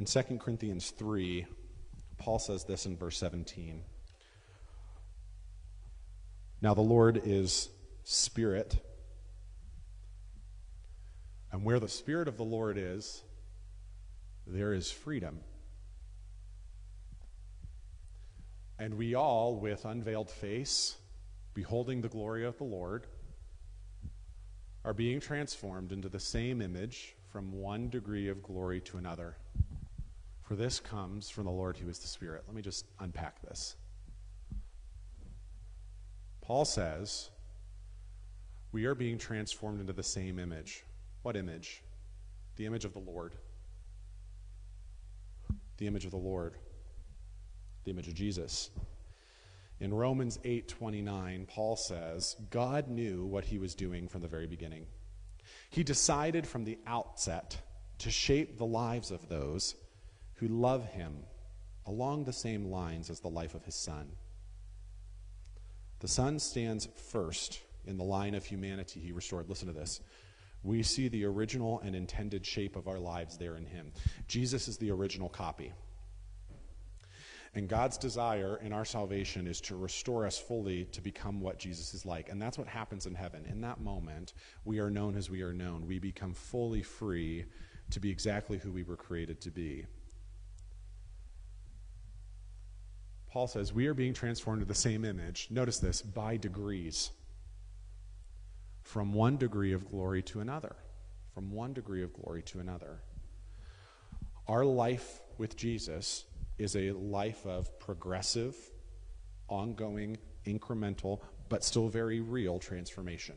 In 0.00 0.04
2 0.04 0.20
Corinthians 0.40 0.90
3, 0.90 1.46
Paul 2.18 2.40
says 2.40 2.64
this 2.64 2.86
in 2.86 2.96
verse 2.96 3.16
17. 3.18 3.84
Now 6.60 6.74
the 6.74 6.80
Lord 6.80 7.22
is 7.24 7.68
Spirit. 8.02 8.84
And 11.52 11.62
where 11.62 11.78
the 11.78 11.86
Spirit 11.86 12.26
of 12.26 12.36
the 12.36 12.42
Lord 12.42 12.78
is, 12.78 13.22
there 14.44 14.72
is 14.72 14.90
freedom. 14.90 15.38
And 18.82 18.94
we 18.94 19.14
all, 19.14 19.54
with 19.54 19.84
unveiled 19.84 20.28
face, 20.28 20.96
beholding 21.54 22.00
the 22.00 22.08
glory 22.08 22.44
of 22.44 22.58
the 22.58 22.64
Lord, 22.64 23.06
are 24.84 24.92
being 24.92 25.20
transformed 25.20 25.92
into 25.92 26.08
the 26.08 26.18
same 26.18 26.60
image 26.60 27.14
from 27.30 27.52
one 27.52 27.90
degree 27.90 28.28
of 28.28 28.42
glory 28.42 28.80
to 28.80 28.96
another. 28.96 29.36
For 30.40 30.56
this 30.56 30.80
comes 30.80 31.30
from 31.30 31.44
the 31.44 31.52
Lord 31.52 31.76
who 31.76 31.88
is 31.88 32.00
the 32.00 32.08
Spirit. 32.08 32.42
Let 32.48 32.56
me 32.56 32.60
just 32.60 32.86
unpack 32.98 33.40
this. 33.42 33.76
Paul 36.40 36.64
says, 36.64 37.30
We 38.72 38.86
are 38.86 38.96
being 38.96 39.16
transformed 39.16 39.80
into 39.80 39.92
the 39.92 40.02
same 40.02 40.40
image. 40.40 40.82
What 41.22 41.36
image? 41.36 41.84
The 42.56 42.66
image 42.66 42.84
of 42.84 42.94
the 42.94 42.98
Lord. 42.98 43.36
The 45.76 45.86
image 45.86 46.04
of 46.04 46.10
the 46.10 46.16
Lord 46.16 46.56
the 47.84 47.90
image 47.90 48.08
of 48.08 48.14
Jesus. 48.14 48.70
In 49.80 49.92
Romans 49.92 50.38
8:29, 50.44 51.46
Paul 51.48 51.76
says, 51.76 52.36
God 52.50 52.88
knew 52.88 53.24
what 53.24 53.44
he 53.44 53.58
was 53.58 53.74
doing 53.74 54.08
from 54.08 54.20
the 54.20 54.28
very 54.28 54.46
beginning. 54.46 54.86
He 55.70 55.82
decided 55.82 56.46
from 56.46 56.64
the 56.64 56.78
outset 56.86 57.60
to 57.98 58.10
shape 58.10 58.58
the 58.58 58.66
lives 58.66 59.10
of 59.10 59.28
those 59.28 59.74
who 60.34 60.48
love 60.48 60.84
him 60.86 61.24
along 61.86 62.24
the 62.24 62.32
same 62.32 62.66
lines 62.66 63.10
as 63.10 63.20
the 63.20 63.28
life 63.28 63.54
of 63.54 63.64
his 63.64 63.74
son. 63.74 64.12
The 66.00 66.08
son 66.08 66.38
stands 66.38 66.88
first 67.10 67.60
in 67.84 67.96
the 67.96 68.04
line 68.04 68.34
of 68.34 68.44
humanity 68.44 69.00
he 69.00 69.12
restored. 69.12 69.48
Listen 69.48 69.68
to 69.68 69.74
this. 69.74 70.00
We 70.64 70.82
see 70.82 71.08
the 71.08 71.24
original 71.24 71.80
and 71.80 71.96
intended 71.96 72.46
shape 72.46 72.76
of 72.76 72.86
our 72.86 72.98
lives 72.98 73.36
there 73.36 73.56
in 73.56 73.66
him. 73.66 73.92
Jesus 74.28 74.68
is 74.68 74.78
the 74.78 74.90
original 74.90 75.28
copy. 75.28 75.72
And 77.54 77.68
God's 77.68 77.98
desire 77.98 78.58
in 78.62 78.72
our 78.72 78.84
salvation 78.84 79.46
is 79.46 79.60
to 79.62 79.76
restore 79.76 80.24
us 80.24 80.38
fully 80.38 80.86
to 80.86 81.02
become 81.02 81.38
what 81.38 81.58
Jesus 81.58 81.92
is 81.92 82.06
like. 82.06 82.30
And 82.30 82.40
that's 82.40 82.56
what 82.56 82.66
happens 82.66 83.04
in 83.04 83.14
heaven. 83.14 83.44
In 83.44 83.60
that 83.60 83.80
moment, 83.80 84.32
we 84.64 84.78
are 84.78 84.90
known 84.90 85.16
as 85.16 85.28
we 85.28 85.42
are 85.42 85.52
known. 85.52 85.86
We 85.86 85.98
become 85.98 86.32
fully 86.32 86.82
free 86.82 87.44
to 87.90 88.00
be 88.00 88.10
exactly 88.10 88.56
who 88.56 88.72
we 88.72 88.84
were 88.84 88.96
created 88.96 89.42
to 89.42 89.50
be. 89.50 89.84
Paul 93.30 93.46
says 93.46 93.72
we 93.72 93.86
are 93.86 93.94
being 93.94 94.14
transformed 94.14 94.62
to 94.62 94.66
the 94.66 94.74
same 94.74 95.04
image, 95.04 95.48
notice 95.50 95.78
this, 95.78 96.00
by 96.00 96.38
degrees. 96.38 97.10
From 98.82 99.12
one 99.12 99.36
degree 99.36 99.72
of 99.72 99.90
glory 99.90 100.22
to 100.24 100.40
another. 100.40 100.76
From 101.34 101.50
one 101.50 101.72
degree 101.72 102.02
of 102.02 102.12
glory 102.14 102.42
to 102.44 102.60
another. 102.60 103.00
Our 104.48 104.64
life 104.64 105.20
with 105.38 105.56
Jesus 105.56 106.24
is 106.58 106.76
a 106.76 106.92
life 106.92 107.46
of 107.46 107.78
progressive, 107.78 108.56
ongoing, 109.48 110.16
incremental, 110.46 111.20
but 111.48 111.64
still 111.64 111.88
very 111.88 112.20
real 112.20 112.58
transformation. 112.58 113.36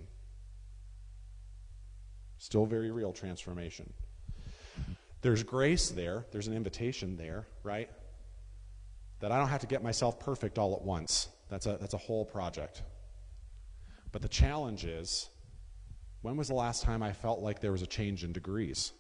Still 2.38 2.66
very 2.66 2.92
real 2.92 3.14
transformation. 3.14 3.92
There's 5.22 5.44
grace 5.44 5.90
there, 5.90 6.26
there's 6.32 6.48
an 6.48 6.54
invitation 6.54 7.18
there, 7.18 7.48
right? 7.64 7.90
That 9.22 9.32
I 9.32 9.40
don't 9.40 9.48
have 9.48 9.62
to 9.62 9.68
get 9.68 9.82
myself 9.82 10.20
perfect 10.20 10.60
all 10.60 10.76
at 10.76 10.82
once. 10.84 11.30
That's 11.50 11.66
a, 11.66 11.78
that's 11.80 11.94
a 11.94 11.98
whole 11.98 12.26
project. 12.26 12.84
But 14.12 14.22
the 14.22 14.30
challenge 14.30 14.86
is 14.86 15.30
When 16.26 16.38
was 16.38 16.48
the 16.48 16.56
last 16.56 16.82
time 16.82 17.04
I 17.04 17.14
felt 17.14 17.42
like 17.42 17.60
there 17.60 17.72
was 17.72 17.84
a 17.84 17.88
change 17.88 18.24
in 18.24 18.32
degrees? 18.32 18.94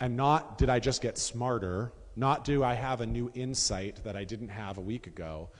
And 0.00 0.16
not 0.16 0.58
did 0.58 0.68
I 0.68 0.78
just 0.78 1.02
get 1.02 1.18
smarter, 1.18 1.92
not 2.16 2.44
do 2.44 2.62
I 2.62 2.74
have 2.74 3.00
a 3.00 3.06
new 3.06 3.30
insight 3.34 4.02
that 4.04 4.16
I 4.16 4.24
didn't 4.24 4.48
have 4.48 4.78
a 4.78 4.80
week 4.80 5.06
ago, 5.06 5.50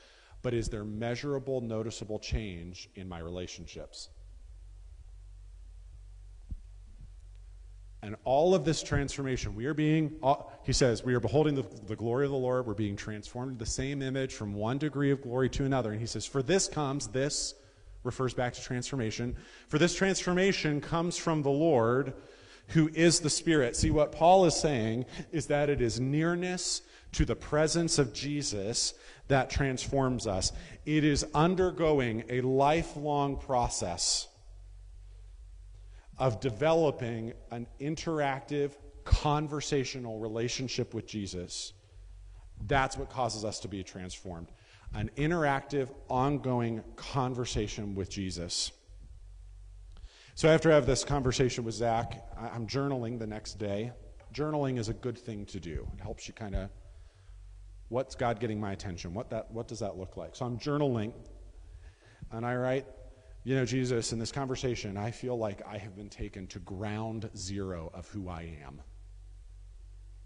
but 0.43 0.55
is 0.55 0.69
there 0.69 0.85
measurable, 0.85 1.61
noticeable 1.61 2.19
change 2.19 2.89
in 2.95 3.09
my 3.09 3.19
relationships? 3.19 4.11
And 8.01 8.15
all 8.23 8.55
of 8.55 8.65
this 8.65 8.83
transformation, 8.83 9.57
we 9.57 9.67
are 9.67 9.75
being, 9.75 10.19
uh, 10.23 10.37
he 10.63 10.73
says, 10.73 11.05
we 11.05 11.15
are 11.15 11.21
beholding 11.21 11.57
the, 11.57 11.65
the, 11.87 11.97
glory 11.97 12.27
of 12.27 12.31
the 12.31 12.39
Lord. 12.39 12.65
We're 12.65 12.75
being 12.75 12.95
transformed 12.95 13.59
to 13.59 13.65
the 13.65 13.71
same 13.71 14.03
image 14.03 14.35
from 14.35 14.55
one 14.55 14.79
degree 14.79 15.11
of 15.11 15.21
glory 15.21 15.49
to 15.51 15.65
another. 15.65 15.91
And 15.91 16.01
he 16.01 16.07
says, 16.07 16.25
for 16.25 16.41
this 16.41 16.69
comes, 16.69 17.09
this 17.09 17.55
refers 18.05 18.35
back 18.35 18.55
to 18.55 18.63
transformation. 18.63 19.37
For 19.67 19.79
this 19.79 19.97
transformation 19.97 20.81
comes 20.81 21.17
from 21.17 21.43
the 21.43 21.51
Lord 21.51 22.15
who 22.69 22.89
is 22.95 23.21
the 23.21 23.31
Spirit. 23.31 23.77
See, 23.77 23.91
what 23.91 24.13
Paul 24.13 24.45
is 24.45 24.55
saying 24.55 25.07
is 25.33 25.47
that 25.47 25.71
it 25.71 25.81
is 25.81 26.01
nearness 26.01 26.83
to 27.13 27.25
the 27.25 27.37
presence 27.37 27.99
of 27.99 28.13
Jesus 28.13 28.95
that 29.29 29.51
transforms 29.51 30.27
us. 30.27 30.53
It 30.85 31.05
is 31.05 31.27
undergoing 31.35 32.25
a 32.29 32.41
lifelong 32.43 33.37
process 33.37 34.29
of 36.19 36.41
developing 36.41 37.33
an 37.51 37.67
interactive, 37.81 38.73
conversational 39.05 40.19
relationship 40.19 40.93
with 40.93 41.07
Jesus. 41.07 41.73
That's 42.67 42.97
what 42.97 43.09
causes 43.09 43.45
us 43.45 43.61
to 43.61 43.69
be 43.69 43.83
transformed. 43.83 44.49
An 44.95 45.11
interactive, 45.17 45.89
ongoing 46.09 46.83
conversation 46.97 47.95
with 47.95 48.11
Jesus. 48.11 48.73
So 50.39 50.49
after 50.49 50.71
I 50.71 50.77
have 50.77 50.87
this 50.87 51.03
conversation 51.03 51.65
with 51.65 51.75
Zach, 51.75 52.25
I'm 52.39 52.69
journaling 52.69 53.19
the 53.19 53.27
next 53.27 53.55
day. 53.55 53.91
Journaling 54.33 54.79
is 54.79 54.89
a 54.89 54.95
good 54.95 55.19
thing 55.19 55.45
to 55.47 55.59
do. 55.59 55.85
It 55.99 56.01
helps 56.01 56.29
you 56.29 56.35
kind 56.35 56.55
of, 56.55 56.71
what's 57.89 58.15
God 58.15 58.39
getting 58.39 58.61
my 58.61 58.71
attention? 58.71 59.15
What, 59.15 59.31
that, 59.31 59.51
what 59.51 59.67
does 59.67 59.81
that 59.81 59.99
look 59.99 60.17
like? 60.17 60.37
So 60.37 60.47
I'm 60.47 60.57
journaling, 60.57 61.13
and 62.31 62.47
I 62.47 62.55
write 62.55 62.87
you 63.43 63.57
know, 63.57 63.65
Jesus, 63.65 64.13
in 64.13 64.21
this 64.21 64.31
conversation, 64.31 64.97
I 64.97 65.11
feel 65.11 65.37
like 65.37 65.61
I 65.67 65.77
have 65.77 65.97
been 65.97 66.09
taken 66.09 66.47
to 66.49 66.61
ground 66.61 67.31
zero 67.37 67.91
of 67.93 68.07
who 68.11 68.29
I 68.29 68.59
am. 68.65 68.81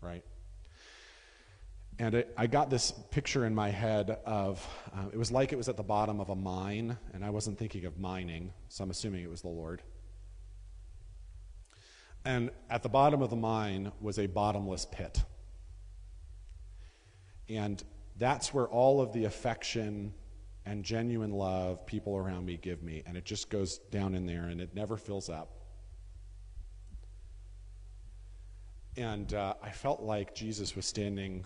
Right? 0.02 0.24
And 1.98 2.16
it, 2.16 2.34
I 2.36 2.48
got 2.48 2.68
this 2.68 2.92
picture 3.10 3.46
in 3.46 3.54
my 3.54 3.70
head 3.70 4.18
of 4.26 4.62
uh, 4.94 5.06
it 5.10 5.16
was 5.16 5.32
like 5.32 5.54
it 5.54 5.56
was 5.56 5.70
at 5.70 5.78
the 5.78 5.82
bottom 5.82 6.20
of 6.20 6.28
a 6.28 6.36
mine, 6.36 6.98
and 7.14 7.24
I 7.24 7.30
wasn't 7.30 7.58
thinking 7.58 7.86
of 7.86 7.98
mining, 7.98 8.52
so 8.68 8.84
I'm 8.84 8.90
assuming 8.90 9.24
it 9.24 9.30
was 9.30 9.40
the 9.40 9.48
Lord. 9.48 9.80
And 12.24 12.50
at 12.70 12.82
the 12.82 12.88
bottom 12.88 13.22
of 13.22 13.30
the 13.30 13.36
mine 13.36 13.92
was 14.00 14.18
a 14.18 14.26
bottomless 14.26 14.86
pit. 14.90 15.22
And 17.48 17.82
that's 18.16 18.54
where 18.54 18.66
all 18.66 19.00
of 19.00 19.12
the 19.12 19.24
affection 19.24 20.14
and 20.64 20.84
genuine 20.84 21.32
love 21.32 21.84
people 21.86 22.16
around 22.16 22.46
me 22.46 22.56
give 22.56 22.82
me. 22.82 23.02
And 23.06 23.16
it 23.16 23.24
just 23.24 23.50
goes 23.50 23.78
down 23.78 24.14
in 24.14 24.26
there 24.26 24.44
and 24.44 24.60
it 24.60 24.74
never 24.74 24.96
fills 24.96 25.28
up. 25.28 25.50
And 28.96 29.32
uh, 29.34 29.54
I 29.62 29.70
felt 29.70 30.02
like 30.02 30.34
Jesus 30.34 30.76
was 30.76 30.86
standing 30.86 31.44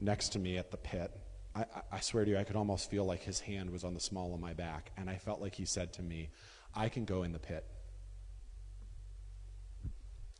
next 0.00 0.30
to 0.30 0.38
me 0.38 0.58
at 0.58 0.70
the 0.70 0.76
pit. 0.76 1.12
I, 1.54 1.64
I, 1.90 2.00
swear 2.00 2.24
to 2.24 2.30
you, 2.30 2.38
I 2.38 2.44
could 2.44 2.56
almost 2.56 2.90
feel 2.90 3.04
like 3.04 3.22
his 3.22 3.40
hand 3.40 3.70
was 3.70 3.84
on 3.84 3.94
the 3.94 4.00
small 4.00 4.34
of 4.34 4.40
my 4.40 4.52
back. 4.52 4.92
And 4.96 5.08
I 5.08 5.16
felt 5.16 5.40
like 5.40 5.54
he 5.54 5.64
said 5.64 5.92
to 5.94 6.02
me, 6.02 6.30
I 6.74 6.88
can 6.88 7.04
go 7.04 7.22
in 7.22 7.32
the 7.32 7.38
pit. 7.38 7.64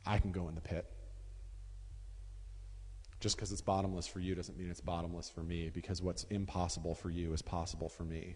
I 0.05 0.17
can 0.17 0.31
go 0.31 0.47
in 0.49 0.55
the 0.55 0.61
pit. 0.61 0.85
Just 3.19 3.35
because 3.35 3.51
it's 3.51 3.61
bottomless 3.61 4.07
for 4.07 4.19
you 4.19 4.33
doesn't 4.33 4.57
mean 4.57 4.71
it's 4.71 4.81
bottomless 4.81 5.29
for 5.29 5.43
me, 5.43 5.69
because 5.71 6.01
what's 6.01 6.23
impossible 6.25 6.95
for 6.95 7.09
you 7.09 7.33
is 7.33 7.41
possible 7.41 7.87
for 7.87 8.03
me. 8.03 8.35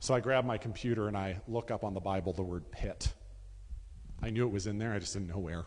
So 0.00 0.14
I 0.14 0.20
grab 0.20 0.44
my 0.44 0.58
computer 0.58 1.08
and 1.08 1.16
I 1.16 1.40
look 1.48 1.70
up 1.70 1.84
on 1.84 1.94
the 1.94 2.00
Bible 2.00 2.32
the 2.32 2.42
word 2.42 2.70
pit. 2.70 3.12
I 4.22 4.30
knew 4.30 4.46
it 4.46 4.52
was 4.52 4.66
in 4.66 4.78
there, 4.78 4.92
I 4.92 4.98
just 4.98 5.14
didn't 5.14 5.28
know 5.28 5.38
where. 5.38 5.64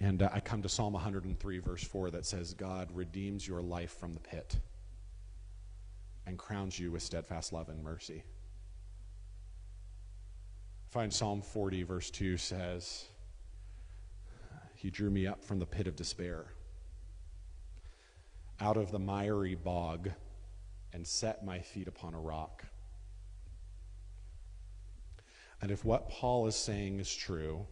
And 0.00 0.22
uh, 0.22 0.30
I 0.32 0.40
come 0.40 0.62
to 0.62 0.68
Psalm 0.68 0.94
103, 0.94 1.58
verse 1.58 1.84
4, 1.84 2.10
that 2.12 2.24
says, 2.24 2.54
God 2.54 2.88
redeems 2.92 3.46
your 3.46 3.60
life 3.60 3.96
from 3.98 4.14
the 4.14 4.20
pit 4.20 4.56
and 6.26 6.38
crowns 6.38 6.78
you 6.78 6.90
with 6.90 7.02
steadfast 7.02 7.52
love 7.52 7.68
and 7.68 7.82
mercy. 7.82 8.24
Find 10.90 11.12
Psalm 11.12 11.40
40, 11.40 11.84
verse 11.84 12.10
2 12.10 12.36
says, 12.36 13.06
he 14.74 14.90
drew 14.90 15.08
me 15.08 15.26
up 15.26 15.44
from 15.44 15.60
the 15.60 15.66
pit 15.66 15.86
of 15.86 15.94
despair, 15.94 16.46
out 18.60 18.76
of 18.76 18.90
the 18.90 18.98
miry 18.98 19.54
bog, 19.54 20.10
and 20.92 21.06
set 21.06 21.44
my 21.44 21.60
feet 21.60 21.86
upon 21.86 22.14
a 22.14 22.20
rock. 22.20 22.64
And 25.62 25.70
if 25.70 25.84
what 25.84 26.08
Paul 26.08 26.48
is 26.48 26.56
saying 26.56 26.98
is 26.98 27.14
true, 27.14 27.66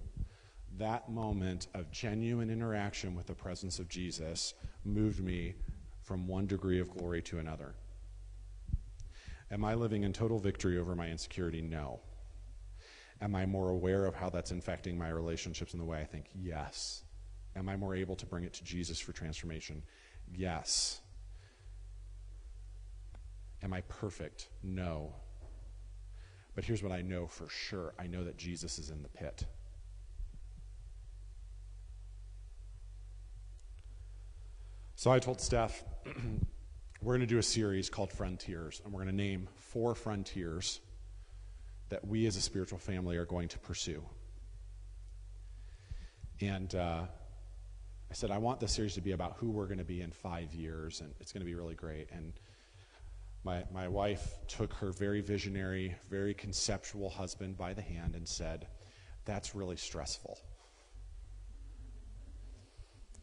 that 0.77 1.11
moment 1.11 1.67
of 1.75 1.91
genuine 1.91 2.51
interaction 2.51 3.17
with 3.17 3.27
the 3.27 3.35
presence 3.35 3.81
of 3.81 3.89
Jesus 3.89 4.55
moved 4.85 5.25
me 5.25 5.55
from 6.03 6.29
one 6.29 6.47
degree 6.47 6.79
of 6.79 6.91
glory 6.91 7.23
to 7.23 7.39
another. 7.39 7.75
Am 9.51 9.65
I 9.65 9.75
living 9.75 10.05
in 10.05 10.13
total 10.13 10.39
victory 10.39 10.79
over 10.79 10.95
my 10.95 11.09
insecurity? 11.09 11.63
No. 11.63 12.01
Am 13.21 13.35
I 13.35 13.47
more 13.47 13.71
aware 13.71 14.05
of 14.05 14.15
how 14.15 14.31
that's 14.31 14.53
infecting 14.53 14.97
my 14.97 15.09
relationships 15.09 15.73
in 15.73 15.79
the 15.79 15.85
way 15.85 16.01
I 16.01 16.05
think? 16.05 16.27
Yes. 16.35 17.03
Am 17.57 17.69
I 17.69 17.77
more 17.77 17.95
able 17.95 18.15
to 18.17 18.27
bring 18.27 18.45
it 18.45 18.53
to 18.55 18.65
Jesus 18.65 19.01
for 19.01 19.13
transformation? 19.13 19.83
Yes. 20.33 21.01
Am 23.63 23.73
I 23.73 23.81
perfect? 23.83 24.49
No. 24.63 25.15
But 26.55 26.65
here's 26.65 26.83
what 26.83 26.93
I 26.93 27.03
know 27.03 27.27
for 27.27 27.49
sure 27.49 27.95
I 27.99 28.07
know 28.07 28.25
that 28.25 28.37
Jesus 28.37 28.79
is 28.79 28.91
in 28.91 29.03
the 29.03 29.09
pit. 29.09 29.45
So 34.95 35.13
I 35.13 35.19
told 35.19 35.41
Steph, 35.41 35.85
we're 37.03 37.13
going 37.13 37.21
to 37.21 37.27
do 37.27 37.39
a 37.39 37.43
series 37.43 37.89
called 37.89 38.13
Frontiers, 38.13 38.83
and 38.85 38.93
we're 38.93 39.03
going 39.03 39.11
to 39.11 39.23
name 39.23 39.49
four 39.55 39.95
frontiers 39.95 40.81
that 41.89 42.07
we 42.07 42.27
as 42.27 42.37
a 42.37 42.41
spiritual 42.41 42.79
family 42.79 43.17
are 43.17 43.25
going 43.25 43.49
to 43.49 43.59
pursue. 43.59 44.03
And 46.41 46.75
uh, 46.75 47.03
I 48.11 48.15
said, 48.15 48.31
I 48.31 48.39
want 48.39 48.61
this 48.61 48.73
series 48.73 48.95
to 48.95 49.01
be 49.01 49.13
about 49.13 49.37
who 49.39 49.51
we're 49.51 49.67
going 49.67 49.79
to 49.79 49.85
be 49.85 50.01
in 50.01 50.11
five 50.11 50.55
years, 50.55 51.01
and 51.01 51.13
it's 51.21 51.33
going 51.33 51.41
to 51.41 51.47
be 51.47 51.55
really 51.55 51.75
great. 51.75 52.09
And 52.13 52.33
my, 53.45 53.65
my 53.73 53.89
wife 53.89 54.39
took 54.47 54.73
her 54.75 54.93
very 54.93 55.21
visionary, 55.21 55.95
very 56.11 56.35
conceptual 56.35 57.11
husband 57.11 57.57
by 57.57 57.73
the 57.75 57.83
hand 57.83 58.15
and 58.15 58.27
said, 58.27 58.67
That's 59.25 59.55
really 59.55 59.77
stressful. 59.77 60.39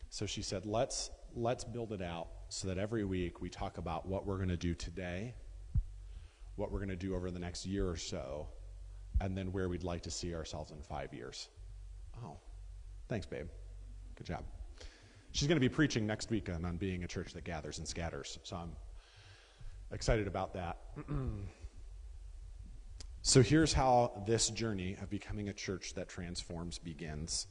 So 0.10 0.25
she 0.25 0.41
said, 0.41 0.65
Let's, 0.65 1.10
let's 1.36 1.63
build 1.63 1.91
it 1.91 2.01
out 2.01 2.28
so 2.49 2.67
that 2.67 2.78
every 2.78 3.06
week 3.06 3.41
we 3.41 3.49
talk 3.49 3.78
about 3.78 4.08
what 4.08 4.25
we're 4.25 4.38
going 4.38 4.49
to 4.49 4.58
do 4.58 4.73
today, 4.73 5.34
what 6.56 6.72
we're 6.72 6.80
going 6.80 6.89
to 6.89 6.96
do 6.96 7.15
over 7.15 7.32
the 7.32 7.39
next 7.39 7.65
year 7.65 7.89
or 7.89 7.98
so, 7.98 8.48
and 9.22 9.38
then 9.38 9.52
where 9.52 9.70
we'd 9.70 9.84
like 9.84 10.04
to 10.04 10.12
see 10.12 10.34
ourselves 10.34 10.72
in 10.72 10.82
five 10.82 11.13
years. 11.13 11.50
Oh, 12.24 12.38
thanks, 13.08 13.26
babe. 13.26 13.48
Good 14.15 14.28
job. 14.28 14.44
She's 15.32 15.48
going 15.48 15.58
to 15.58 15.70
be 15.70 15.74
preaching 15.74 16.08
next 16.08 16.30
week 16.30 16.50
on, 16.50 16.63
on 16.63 16.78
being 16.78 17.04
a 17.04 17.08
church 17.08 17.34
that 17.34 17.44
gathers 17.44 17.78
and 17.78 17.88
scatters. 17.88 18.39
So 18.44 18.56
I'm 18.56 18.72
excited 19.91 20.28
about 20.28 20.54
that. 20.54 20.78
so 23.22 23.41
here's 23.41 23.74
how 23.74 24.24
this 24.26 24.50
journey 24.50 24.96
of 25.02 25.10
becoming 25.10 25.50
a 25.50 25.54
church 25.54 25.94
that 25.96 26.08
transforms 26.08 26.80
begins 26.80 27.48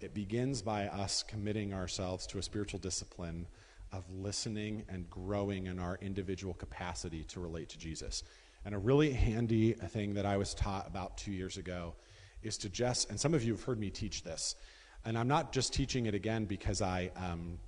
it 0.00 0.14
begins 0.14 0.62
by 0.62 0.86
us 0.86 1.24
committing 1.24 1.74
ourselves 1.74 2.26
to 2.28 2.38
a 2.38 2.42
spiritual 2.42 2.78
discipline 2.78 3.46
of 3.92 4.04
listening 4.12 4.84
and 4.88 5.10
growing 5.10 5.66
in 5.66 5.78
our 5.80 5.98
individual 6.00 6.54
capacity 6.54 7.24
to 7.24 7.40
relate 7.40 7.68
to 7.70 7.78
Jesus. 7.78 8.22
And 8.64 8.74
a 8.74 8.78
really 8.78 9.12
handy 9.12 9.72
thing 9.72 10.14
that 10.14 10.26
I 10.26 10.36
was 10.36 10.54
taught 10.54 10.86
about 10.86 11.16
two 11.16 11.32
years 11.32 11.56
ago 11.56 11.94
is 12.42 12.58
to 12.58 12.68
just, 12.68 13.10
and 13.10 13.18
some 13.18 13.34
of 13.34 13.42
you 13.42 13.52
have 13.52 13.62
heard 13.62 13.78
me 13.78 13.90
teach 13.90 14.22
this, 14.22 14.56
and 15.04 15.16
I'm 15.16 15.28
not 15.28 15.52
just 15.52 15.72
teaching 15.72 16.06
it 16.06 16.14
again 16.14 16.44
because 16.44 16.82
I 16.82 17.10
um, 17.16 17.58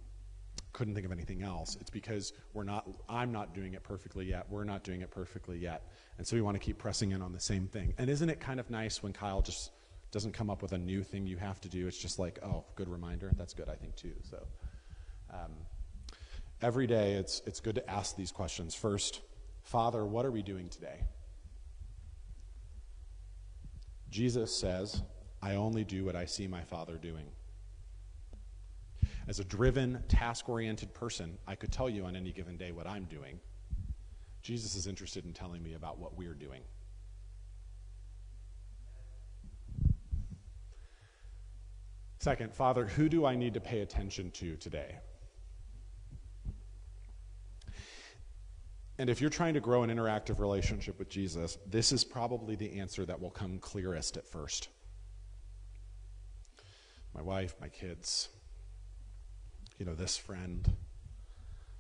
couldn't 0.72 0.94
think 0.94 1.06
of 1.06 1.12
anything 1.12 1.42
else. 1.42 1.76
It's 1.80 1.90
because 1.90 2.32
we're 2.52 2.64
not, 2.64 2.88
I'm 3.08 3.32
not 3.32 3.54
doing 3.54 3.74
it 3.74 3.82
perfectly 3.82 4.26
yet. 4.26 4.46
We're 4.50 4.64
not 4.64 4.84
doing 4.84 5.00
it 5.00 5.10
perfectly 5.10 5.58
yet. 5.58 5.82
And 6.18 6.26
so 6.26 6.36
we 6.36 6.42
want 6.42 6.54
to 6.56 6.58
keep 6.58 6.78
pressing 6.78 7.12
in 7.12 7.22
on 7.22 7.32
the 7.32 7.40
same 7.40 7.66
thing. 7.66 7.94
And 7.98 8.10
isn't 8.10 8.28
it 8.28 8.40
kind 8.40 8.60
of 8.60 8.70
nice 8.70 9.02
when 9.02 9.12
Kyle 9.12 9.42
just 9.42 9.70
doesn't 10.10 10.32
come 10.32 10.50
up 10.50 10.60
with 10.60 10.72
a 10.72 10.78
new 10.78 11.02
thing 11.02 11.26
you 11.26 11.36
have 11.38 11.60
to 11.62 11.68
do? 11.68 11.86
It's 11.86 11.98
just 11.98 12.18
like, 12.18 12.38
oh, 12.44 12.64
good 12.74 12.88
reminder. 12.88 13.32
That's 13.36 13.54
good, 13.54 13.68
I 13.68 13.74
think, 13.74 13.96
too. 13.96 14.12
So 14.28 14.46
um, 15.32 15.52
every 16.62 16.86
day 16.86 17.14
it's, 17.14 17.42
it's 17.46 17.60
good 17.60 17.76
to 17.76 17.90
ask 17.90 18.16
these 18.16 18.32
questions. 18.32 18.74
First, 18.74 19.20
Father, 19.70 20.04
what 20.04 20.26
are 20.26 20.32
we 20.32 20.42
doing 20.42 20.68
today? 20.68 21.04
Jesus 24.10 24.52
says, 24.52 25.00
I 25.40 25.54
only 25.54 25.84
do 25.84 26.04
what 26.04 26.16
I 26.16 26.24
see 26.24 26.48
my 26.48 26.64
Father 26.64 26.96
doing. 26.96 27.26
As 29.28 29.38
a 29.38 29.44
driven, 29.44 30.02
task 30.08 30.48
oriented 30.48 30.92
person, 30.92 31.38
I 31.46 31.54
could 31.54 31.70
tell 31.70 31.88
you 31.88 32.04
on 32.04 32.16
any 32.16 32.32
given 32.32 32.56
day 32.56 32.72
what 32.72 32.88
I'm 32.88 33.04
doing. 33.04 33.38
Jesus 34.42 34.74
is 34.74 34.88
interested 34.88 35.24
in 35.24 35.32
telling 35.32 35.62
me 35.62 35.74
about 35.74 36.00
what 36.00 36.18
we're 36.18 36.34
doing. 36.34 36.62
Second, 42.18 42.52
Father, 42.52 42.86
who 42.86 43.08
do 43.08 43.24
I 43.24 43.36
need 43.36 43.54
to 43.54 43.60
pay 43.60 43.82
attention 43.82 44.32
to 44.32 44.56
today? 44.56 44.96
And 49.00 49.08
if 49.08 49.22
you're 49.22 49.30
trying 49.30 49.54
to 49.54 49.60
grow 49.60 49.82
an 49.82 49.88
interactive 49.88 50.40
relationship 50.40 50.98
with 50.98 51.08
Jesus, 51.08 51.56
this 51.66 51.90
is 51.90 52.04
probably 52.04 52.54
the 52.54 52.80
answer 52.80 53.06
that 53.06 53.18
will 53.18 53.30
come 53.30 53.58
clearest 53.58 54.18
at 54.18 54.26
first. 54.26 54.68
My 57.14 57.22
wife, 57.22 57.54
my 57.62 57.68
kids, 57.70 58.28
you 59.78 59.86
know, 59.86 59.94
this 59.94 60.18
friend. 60.18 60.70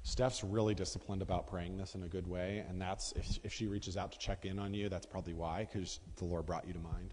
Steph's 0.02 0.42
really 0.42 0.74
disciplined 0.74 1.20
about 1.20 1.46
praying 1.46 1.76
this 1.76 1.94
in 1.94 2.04
a 2.04 2.08
good 2.08 2.26
way, 2.26 2.64
and 2.66 2.80
that's 2.80 3.12
if, 3.12 3.38
if 3.44 3.52
she 3.52 3.66
reaches 3.66 3.98
out 3.98 4.12
to 4.12 4.18
check 4.18 4.46
in 4.46 4.58
on 4.58 4.72
you, 4.72 4.88
that's 4.88 5.04
probably 5.04 5.34
why, 5.34 5.68
because 5.70 6.00
the 6.16 6.24
Lord 6.24 6.46
brought 6.46 6.66
you 6.66 6.72
to 6.72 6.78
mind. 6.78 7.12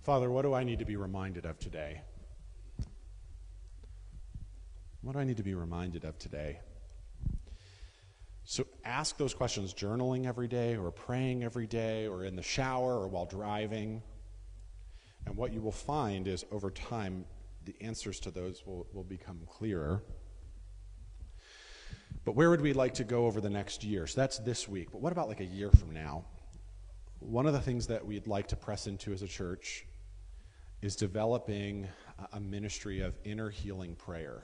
Father, 0.00 0.30
what 0.30 0.42
do 0.42 0.54
I 0.54 0.64
need 0.64 0.78
to 0.78 0.86
be 0.86 0.96
reminded 0.96 1.44
of 1.44 1.58
today? 1.58 2.00
What 5.02 5.12
do 5.12 5.18
I 5.18 5.24
need 5.24 5.36
to 5.36 5.42
be 5.42 5.54
reminded 5.54 6.06
of 6.06 6.18
today? 6.18 6.60
So 8.52 8.66
ask 8.84 9.16
those 9.16 9.32
questions 9.32 9.72
journaling 9.72 10.26
every 10.26 10.46
day, 10.46 10.76
or 10.76 10.90
praying 10.90 11.42
every 11.42 11.66
day, 11.66 12.06
or 12.06 12.26
in 12.26 12.36
the 12.36 12.42
shower, 12.42 12.98
or 12.98 13.08
while 13.08 13.24
driving. 13.24 14.02
And 15.24 15.34
what 15.38 15.54
you 15.54 15.62
will 15.62 15.72
find 15.72 16.28
is 16.28 16.44
over 16.52 16.70
time, 16.70 17.24
the 17.64 17.74
answers 17.80 18.20
to 18.20 18.30
those 18.30 18.62
will, 18.66 18.86
will 18.92 19.04
become 19.04 19.40
clearer. 19.46 20.02
But 22.26 22.34
where 22.36 22.50
would 22.50 22.60
we 22.60 22.74
like 22.74 22.92
to 22.96 23.04
go 23.04 23.24
over 23.24 23.40
the 23.40 23.48
next 23.48 23.84
year? 23.84 24.06
So 24.06 24.20
that's 24.20 24.36
this 24.40 24.68
week. 24.68 24.92
But 24.92 25.00
what 25.00 25.12
about 25.12 25.28
like 25.28 25.40
a 25.40 25.46
year 25.46 25.70
from 25.70 25.90
now? 25.90 26.26
One 27.20 27.46
of 27.46 27.54
the 27.54 27.60
things 27.60 27.86
that 27.86 28.04
we'd 28.04 28.26
like 28.26 28.48
to 28.48 28.56
press 28.56 28.86
into 28.86 29.14
as 29.14 29.22
a 29.22 29.28
church 29.28 29.86
is 30.82 30.94
developing 30.94 31.88
a 32.34 32.38
ministry 32.38 33.00
of 33.00 33.16
inner 33.24 33.48
healing 33.48 33.94
prayer, 33.94 34.42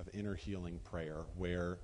of 0.00 0.08
inner 0.14 0.36
healing 0.36 0.80
prayer, 0.84 1.26
where 1.36 1.80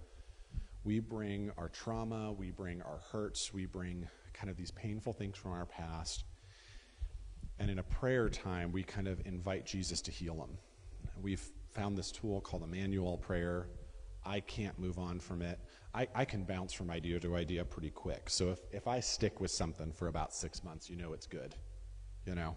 we 0.85 1.01
bring 1.01 1.51
our 1.59 1.69
trauma, 1.69 2.33
we 2.33 2.51
bring 2.51 2.83
our 2.83 3.01
hurts, 3.11 3.53
we 3.53 3.67
bring 3.67 4.09
kind 4.33 4.49
of 4.51 4.57
these 4.57 4.71
painful 4.71 5.13
things 5.13 5.37
from 5.37 5.53
our 5.53 5.67
past. 5.67 6.25
And 7.59 7.71
in 7.71 7.79
a 7.79 7.83
prayer 7.83 8.29
time, 8.29 8.71
we 8.73 8.83
kind 8.83 9.09
of 9.09 9.21
invite 9.27 9.67
Jesus 9.67 10.01
to 10.03 10.11
heal 10.11 10.37
them. 10.37 10.57
We've 11.21 11.43
found 11.71 11.97
this 11.97 12.13
tool 12.13 12.41
called 12.41 12.63
Emmanuel 12.63 13.19
prayer. 13.19 13.69
I 14.25 14.41
can't 14.41 14.79
move 14.79 14.99
on 14.99 15.19
from 15.21 15.43
it. 15.43 15.59
I, 15.95 16.07
I 16.15 16.25
can 16.25 16.45
bounce 16.45 16.73
from 16.73 16.91
idea 16.91 17.19
to 17.21 17.37
idea 17.37 17.65
pretty 17.65 17.91
quick. 17.91 18.31
So 18.31 18.51
if, 18.51 18.61
if 18.71 18.87
I 18.87 19.01
stick 19.01 19.41
with 19.41 19.51
something 19.51 19.91
for 19.93 20.09
about 20.09 20.33
six 20.33 20.63
months, 20.63 20.89
you 20.89 20.97
know 20.97 21.13
it's 21.13 21.27
good. 21.27 21.55
You 22.27 22.35
know? 22.35 22.57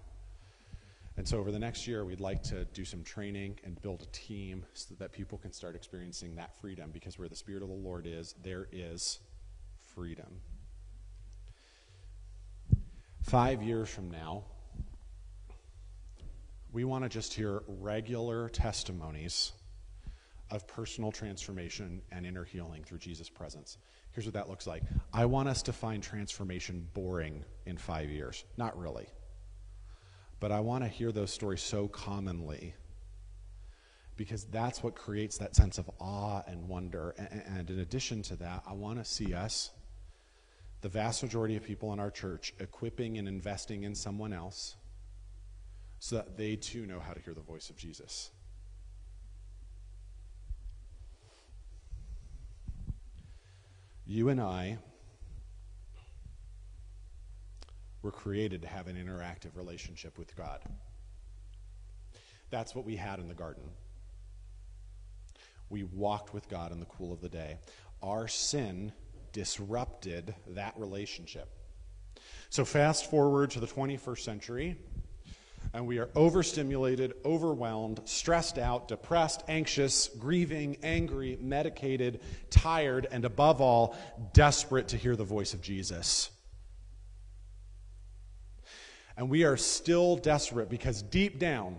And 1.17 1.27
so 1.27 1.39
over 1.39 1.51
the 1.51 1.59
next 1.59 1.87
year, 1.87 2.05
we'd 2.05 2.21
like 2.21 2.41
to 2.43 2.65
do 2.65 2.85
some 2.85 3.03
training 3.03 3.59
and 3.63 3.79
build 3.81 4.01
a 4.01 4.05
team 4.07 4.65
so 4.73 4.95
that 4.95 5.11
people 5.11 5.37
can 5.37 5.51
start 5.51 5.75
experiencing 5.75 6.35
that 6.35 6.55
freedom 6.61 6.89
because 6.91 7.19
where 7.19 7.27
the 7.27 7.35
Spirit 7.35 7.63
of 7.63 7.69
the 7.69 7.75
Lord 7.75 8.07
is, 8.07 8.35
there 8.43 8.67
is 8.71 9.19
freedom. 9.93 10.39
Five 13.23 13.61
years 13.61 13.89
from 13.89 14.09
now, 14.09 14.43
we 16.71 16.85
want 16.85 17.03
to 17.03 17.09
just 17.09 17.33
hear 17.33 17.61
regular 17.67 18.49
testimonies 18.49 19.51
of 20.49 20.65
personal 20.67 21.11
transformation 21.11 22.01
and 22.11 22.25
inner 22.25 22.43
healing 22.43 22.83
through 22.83 22.97
Jesus' 22.97 23.29
presence. 23.29 23.77
Here's 24.11 24.25
what 24.25 24.33
that 24.33 24.49
looks 24.49 24.67
like 24.67 24.83
I 25.13 25.25
want 25.25 25.49
us 25.49 25.61
to 25.63 25.73
find 25.73 26.01
transformation 26.01 26.87
boring 26.93 27.43
in 27.65 27.77
five 27.77 28.09
years. 28.09 28.43
Not 28.57 28.77
really. 28.77 29.07
But 30.41 30.51
I 30.51 30.59
want 30.59 30.83
to 30.83 30.89
hear 30.89 31.11
those 31.11 31.31
stories 31.31 31.61
so 31.61 31.87
commonly 31.87 32.73
because 34.17 34.43
that's 34.45 34.81
what 34.81 34.95
creates 34.95 35.37
that 35.37 35.55
sense 35.55 35.77
of 35.77 35.89
awe 35.99 36.41
and 36.47 36.67
wonder. 36.67 37.13
And, 37.17 37.69
in 37.69 37.79
addition 37.79 38.23
to 38.23 38.35
that, 38.37 38.63
I 38.67 38.73
want 38.73 38.97
to 38.97 39.05
see 39.05 39.35
us, 39.35 39.69
the 40.81 40.89
vast 40.89 41.21
majority 41.21 41.55
of 41.57 41.63
people 41.63 41.93
in 41.93 41.99
our 41.99 42.09
church, 42.09 42.55
equipping 42.59 43.19
and 43.19 43.27
investing 43.27 43.83
in 43.83 43.93
someone 43.93 44.33
else 44.33 44.75
so 45.99 46.15
that 46.15 46.35
they 46.37 46.55
too 46.55 46.87
know 46.87 46.99
how 46.99 47.13
to 47.13 47.21
hear 47.21 47.35
the 47.35 47.41
voice 47.41 47.69
of 47.69 47.77
Jesus. 47.77 48.31
You 54.07 54.29
and 54.29 54.41
I 54.41 54.79
were 58.01 58.11
created 58.11 58.61
to 58.61 58.67
have 58.67 58.87
an 58.87 58.95
interactive 58.95 59.55
relationship 59.55 60.17
with 60.17 60.35
God. 60.35 60.61
That's 62.49 62.75
what 62.75 62.85
we 62.85 62.95
had 62.95 63.19
in 63.19 63.27
the 63.27 63.33
garden. 63.33 63.63
We 65.69 65.83
walked 65.83 66.33
with 66.33 66.49
God 66.49 66.71
in 66.71 66.79
the 66.79 66.85
cool 66.85 67.13
of 67.13 67.21
the 67.21 67.29
day. 67.29 67.57
Our 68.01 68.27
sin 68.27 68.91
disrupted 69.31 70.35
that 70.49 70.73
relationship. 70.77 71.49
So, 72.49 72.65
fast 72.65 73.09
forward 73.09 73.51
to 73.51 73.61
the 73.61 73.67
21st 73.67 74.19
century, 74.19 74.77
and 75.73 75.87
we 75.87 75.99
are 75.99 76.09
overstimulated, 76.15 77.13
overwhelmed, 77.23 78.01
stressed 78.03 78.57
out, 78.57 78.89
depressed, 78.89 79.43
anxious, 79.47 80.09
grieving, 80.19 80.75
angry, 80.83 81.37
medicated, 81.39 82.19
tired, 82.49 83.07
and 83.09 83.23
above 83.23 83.61
all, 83.61 83.95
desperate 84.33 84.89
to 84.89 84.97
hear 84.97 85.15
the 85.15 85.23
voice 85.23 85.53
of 85.53 85.61
Jesus. 85.61 86.29
And 89.17 89.29
we 89.29 89.43
are 89.43 89.57
still 89.57 90.15
desperate 90.17 90.69
because 90.69 91.01
deep 91.01 91.39
down, 91.39 91.77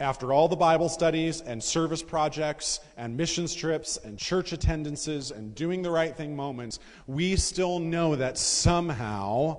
after 0.00 0.32
all 0.32 0.48
the 0.48 0.56
Bible 0.56 0.88
studies 0.88 1.40
and 1.40 1.62
service 1.62 2.02
projects 2.02 2.80
and 2.96 3.16
missions 3.16 3.54
trips 3.54 3.98
and 3.98 4.18
church 4.18 4.52
attendances 4.52 5.30
and 5.30 5.54
doing 5.54 5.82
the 5.82 5.90
right 5.90 6.16
thing 6.16 6.34
moments, 6.34 6.78
we 7.06 7.36
still 7.36 7.78
know 7.78 8.16
that 8.16 8.36
somehow 8.36 9.58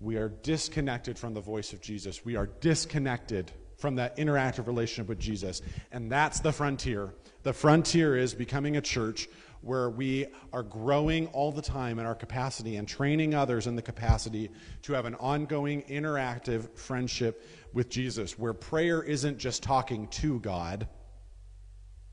we 0.00 0.16
are 0.16 0.28
disconnected 0.28 1.18
from 1.18 1.34
the 1.34 1.40
voice 1.40 1.72
of 1.72 1.80
Jesus. 1.80 2.24
We 2.24 2.36
are 2.36 2.46
disconnected 2.46 3.50
from 3.78 3.94
that 3.94 4.16
interactive 4.16 4.66
relationship 4.66 5.08
with 5.08 5.18
Jesus. 5.18 5.62
And 5.92 6.10
that's 6.10 6.40
the 6.40 6.52
frontier. 6.52 7.14
The 7.44 7.52
frontier 7.52 8.16
is 8.16 8.34
becoming 8.34 8.76
a 8.76 8.80
church 8.80 9.28
where 9.60 9.88
we 9.90 10.26
are 10.52 10.62
growing 10.62 11.26
all 11.28 11.50
the 11.50 11.62
time 11.62 11.98
in 11.98 12.06
our 12.06 12.14
capacity 12.14 12.76
and 12.76 12.86
training 12.86 13.34
others 13.34 13.66
in 13.66 13.76
the 13.76 13.82
capacity 13.82 14.50
to 14.82 14.92
have 14.92 15.04
an 15.04 15.14
ongoing 15.16 15.82
interactive 15.82 16.76
friendship 16.76 17.44
with 17.72 17.88
Jesus, 17.88 18.38
where 18.38 18.52
prayer 18.52 19.02
isn't 19.02 19.38
just 19.38 19.62
talking 19.62 20.06
to 20.08 20.38
God, 20.40 20.86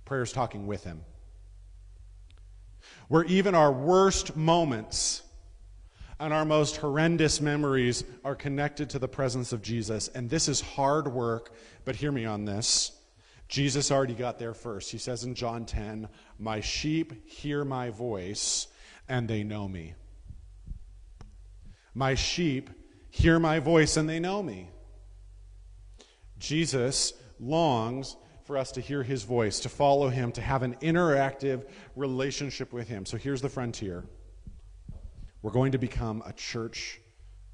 prayer 0.05 0.23
is 0.23 0.31
talking 0.31 0.67
with 0.67 0.83
Him. 0.83 1.01
Where 3.07 3.23
even 3.25 3.53
our 3.53 3.71
worst 3.71 4.35
moments 4.35 5.21
and 6.19 6.33
our 6.33 6.45
most 6.45 6.77
horrendous 6.77 7.41
memories 7.41 8.03
are 8.23 8.35
connected 8.35 8.89
to 8.91 8.99
the 8.99 9.07
presence 9.07 9.51
of 9.51 9.61
Jesus. 9.61 10.07
And 10.09 10.29
this 10.29 10.47
is 10.47 10.61
hard 10.61 11.07
work, 11.07 11.53
but 11.83 11.95
hear 11.95 12.11
me 12.11 12.25
on 12.25 12.45
this. 12.45 12.91
Jesus 13.47 13.91
already 13.91 14.13
got 14.13 14.39
there 14.39 14.53
first. 14.53 14.91
He 14.91 14.97
says 14.97 15.23
in 15.23 15.35
John 15.35 15.65
10, 15.65 16.07
My 16.39 16.61
sheep 16.61 17.29
hear 17.29 17.65
my 17.65 17.89
voice, 17.89 18.67
and 19.07 19.27
they 19.27 19.43
know 19.43 19.67
me. 19.67 19.93
My 21.93 22.15
sheep 22.15 22.69
hear 23.09 23.37
my 23.37 23.59
voice, 23.59 23.97
and 23.97 24.09
they 24.09 24.19
know 24.19 24.41
me. 24.41 24.69
Jesus 26.39 27.13
longs 27.39 28.15
for 28.45 28.57
us 28.57 28.71
to 28.73 28.81
hear 28.81 29.03
his 29.03 29.23
voice, 29.23 29.59
to 29.61 29.69
follow 29.69 30.09
him, 30.09 30.31
to 30.31 30.41
have 30.41 30.63
an 30.63 30.75
interactive 30.75 31.67
relationship 31.95 32.71
with 32.71 32.87
him. 32.87 33.05
So 33.05 33.17
here's 33.17 33.41
the 33.41 33.49
frontier 33.49 34.05
we're 35.45 35.51
going 35.51 35.73
to 35.73 35.77
become 35.77 36.23
a 36.25 36.33
church 36.33 36.99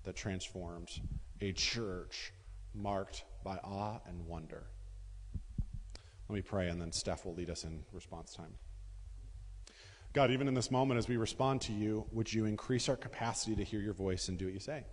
that 0.05 0.15
transforms, 0.15 1.01
a 1.41 1.51
church 1.51 2.31
marked 2.73 3.25
by 3.43 3.57
awe 3.65 3.99
and 4.07 4.25
wonder. 4.27 4.63
Let 6.29 6.35
me 6.35 6.41
pray, 6.41 6.69
and 6.69 6.79
then 6.79 6.93
Steph 6.93 7.25
will 7.25 7.33
lead 7.33 7.49
us 7.49 7.65
in 7.65 7.83
response 7.91 8.33
time. 8.33 8.53
God, 10.13 10.31
even 10.31 10.47
in 10.47 10.53
this 10.53 10.71
moment, 10.71 10.99
as 10.99 11.09
we 11.09 11.17
respond 11.17 11.59
to 11.63 11.73
you, 11.73 12.05
would 12.13 12.31
you 12.31 12.45
increase 12.45 12.87
our 12.87 12.95
capacity 12.95 13.57
to 13.57 13.63
hear 13.65 13.81
your 13.81 13.93
voice 13.93 14.29
and 14.29 14.37
do 14.37 14.45
what 14.45 14.53
you 14.53 14.61
say? 14.61 14.85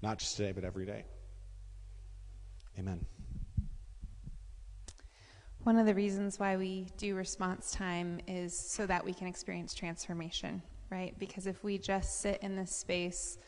Not 0.00 0.20
just 0.20 0.36
today, 0.36 0.52
but 0.52 0.62
every 0.62 0.86
day. 0.86 1.06
Amen. 2.78 3.04
One 5.64 5.76
of 5.76 5.86
the 5.86 5.94
reasons 5.94 6.38
why 6.38 6.56
we 6.56 6.86
do 6.98 7.16
response 7.16 7.72
time 7.72 8.20
is 8.28 8.56
so 8.56 8.86
that 8.86 9.04
we 9.04 9.12
can 9.12 9.26
experience 9.26 9.74
transformation, 9.74 10.62
right? 10.90 11.18
Because 11.18 11.46
if 11.46 11.62
we 11.64 11.78
just 11.78 12.20
sit 12.20 12.42
in 12.42 12.56
this 12.56 12.74
space 12.74 13.38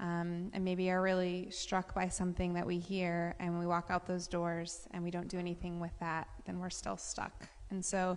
um, 0.00 0.50
and 0.52 0.64
maybe 0.64 0.90
are 0.90 1.02
really 1.02 1.50
struck 1.50 1.94
by 1.94 2.08
something 2.08 2.54
that 2.54 2.66
we 2.66 2.78
hear 2.78 3.34
and 3.40 3.58
we 3.58 3.66
walk 3.66 3.86
out 3.90 4.06
those 4.06 4.28
doors 4.28 4.86
and 4.92 5.02
we 5.02 5.10
don't 5.10 5.28
do 5.28 5.38
anything 5.38 5.80
with 5.80 5.98
that, 6.00 6.28
then 6.44 6.58
we're 6.58 6.70
still 6.70 6.96
stuck. 6.96 7.48
And 7.70 7.84
so 7.84 8.16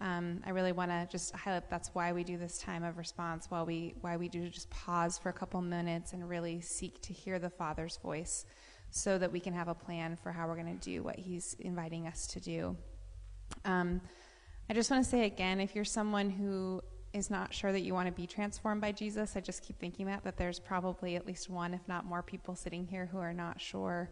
um, 0.00 0.40
I 0.46 0.50
really 0.50 0.72
want 0.72 0.90
to 0.90 1.08
just 1.10 1.34
highlight 1.34 1.68
that's 1.68 1.90
why 1.92 2.12
we 2.12 2.24
do 2.24 2.38
this 2.38 2.58
time 2.58 2.84
of 2.84 2.98
response, 2.98 3.50
while 3.50 3.66
we 3.66 3.94
why 4.00 4.16
we 4.16 4.28
do 4.28 4.48
just 4.48 4.70
pause 4.70 5.18
for 5.18 5.28
a 5.28 5.32
couple 5.32 5.60
minutes 5.60 6.12
and 6.12 6.28
really 6.28 6.60
seek 6.60 7.02
to 7.02 7.12
hear 7.12 7.38
the 7.38 7.50
Father's 7.50 7.96
voice, 7.96 8.44
so 8.90 9.18
that 9.18 9.32
we 9.32 9.40
can 9.40 9.52
have 9.52 9.68
a 9.68 9.74
plan 9.74 10.16
for 10.16 10.30
how 10.30 10.46
we're 10.46 10.54
going 10.54 10.78
to 10.78 10.84
do 10.84 11.02
what 11.02 11.16
He's 11.16 11.56
inviting 11.58 12.06
us 12.06 12.28
to 12.28 12.40
do. 12.40 12.76
Um, 13.64 14.00
I 14.70 14.74
just 14.74 14.88
want 14.90 15.02
to 15.02 15.10
say 15.10 15.24
again, 15.24 15.60
if 15.60 15.74
you're 15.74 15.84
someone 15.84 16.30
who 16.30 16.80
is 17.18 17.30
not 17.30 17.52
sure 17.52 17.72
that 17.72 17.80
you 17.80 17.92
want 17.92 18.06
to 18.06 18.12
be 18.12 18.26
transformed 18.26 18.80
by 18.80 18.92
Jesus, 18.92 19.36
I 19.36 19.40
just 19.40 19.62
keep 19.62 19.78
thinking 19.78 20.06
that 20.06 20.24
that 20.24 20.36
there's 20.36 20.58
probably 20.58 21.16
at 21.16 21.26
least 21.26 21.50
one, 21.50 21.74
if 21.74 21.86
not 21.88 22.06
more, 22.06 22.22
people 22.22 22.54
sitting 22.54 22.86
here 22.86 23.06
who 23.06 23.18
are 23.18 23.34
not 23.34 23.60
sure 23.60 24.10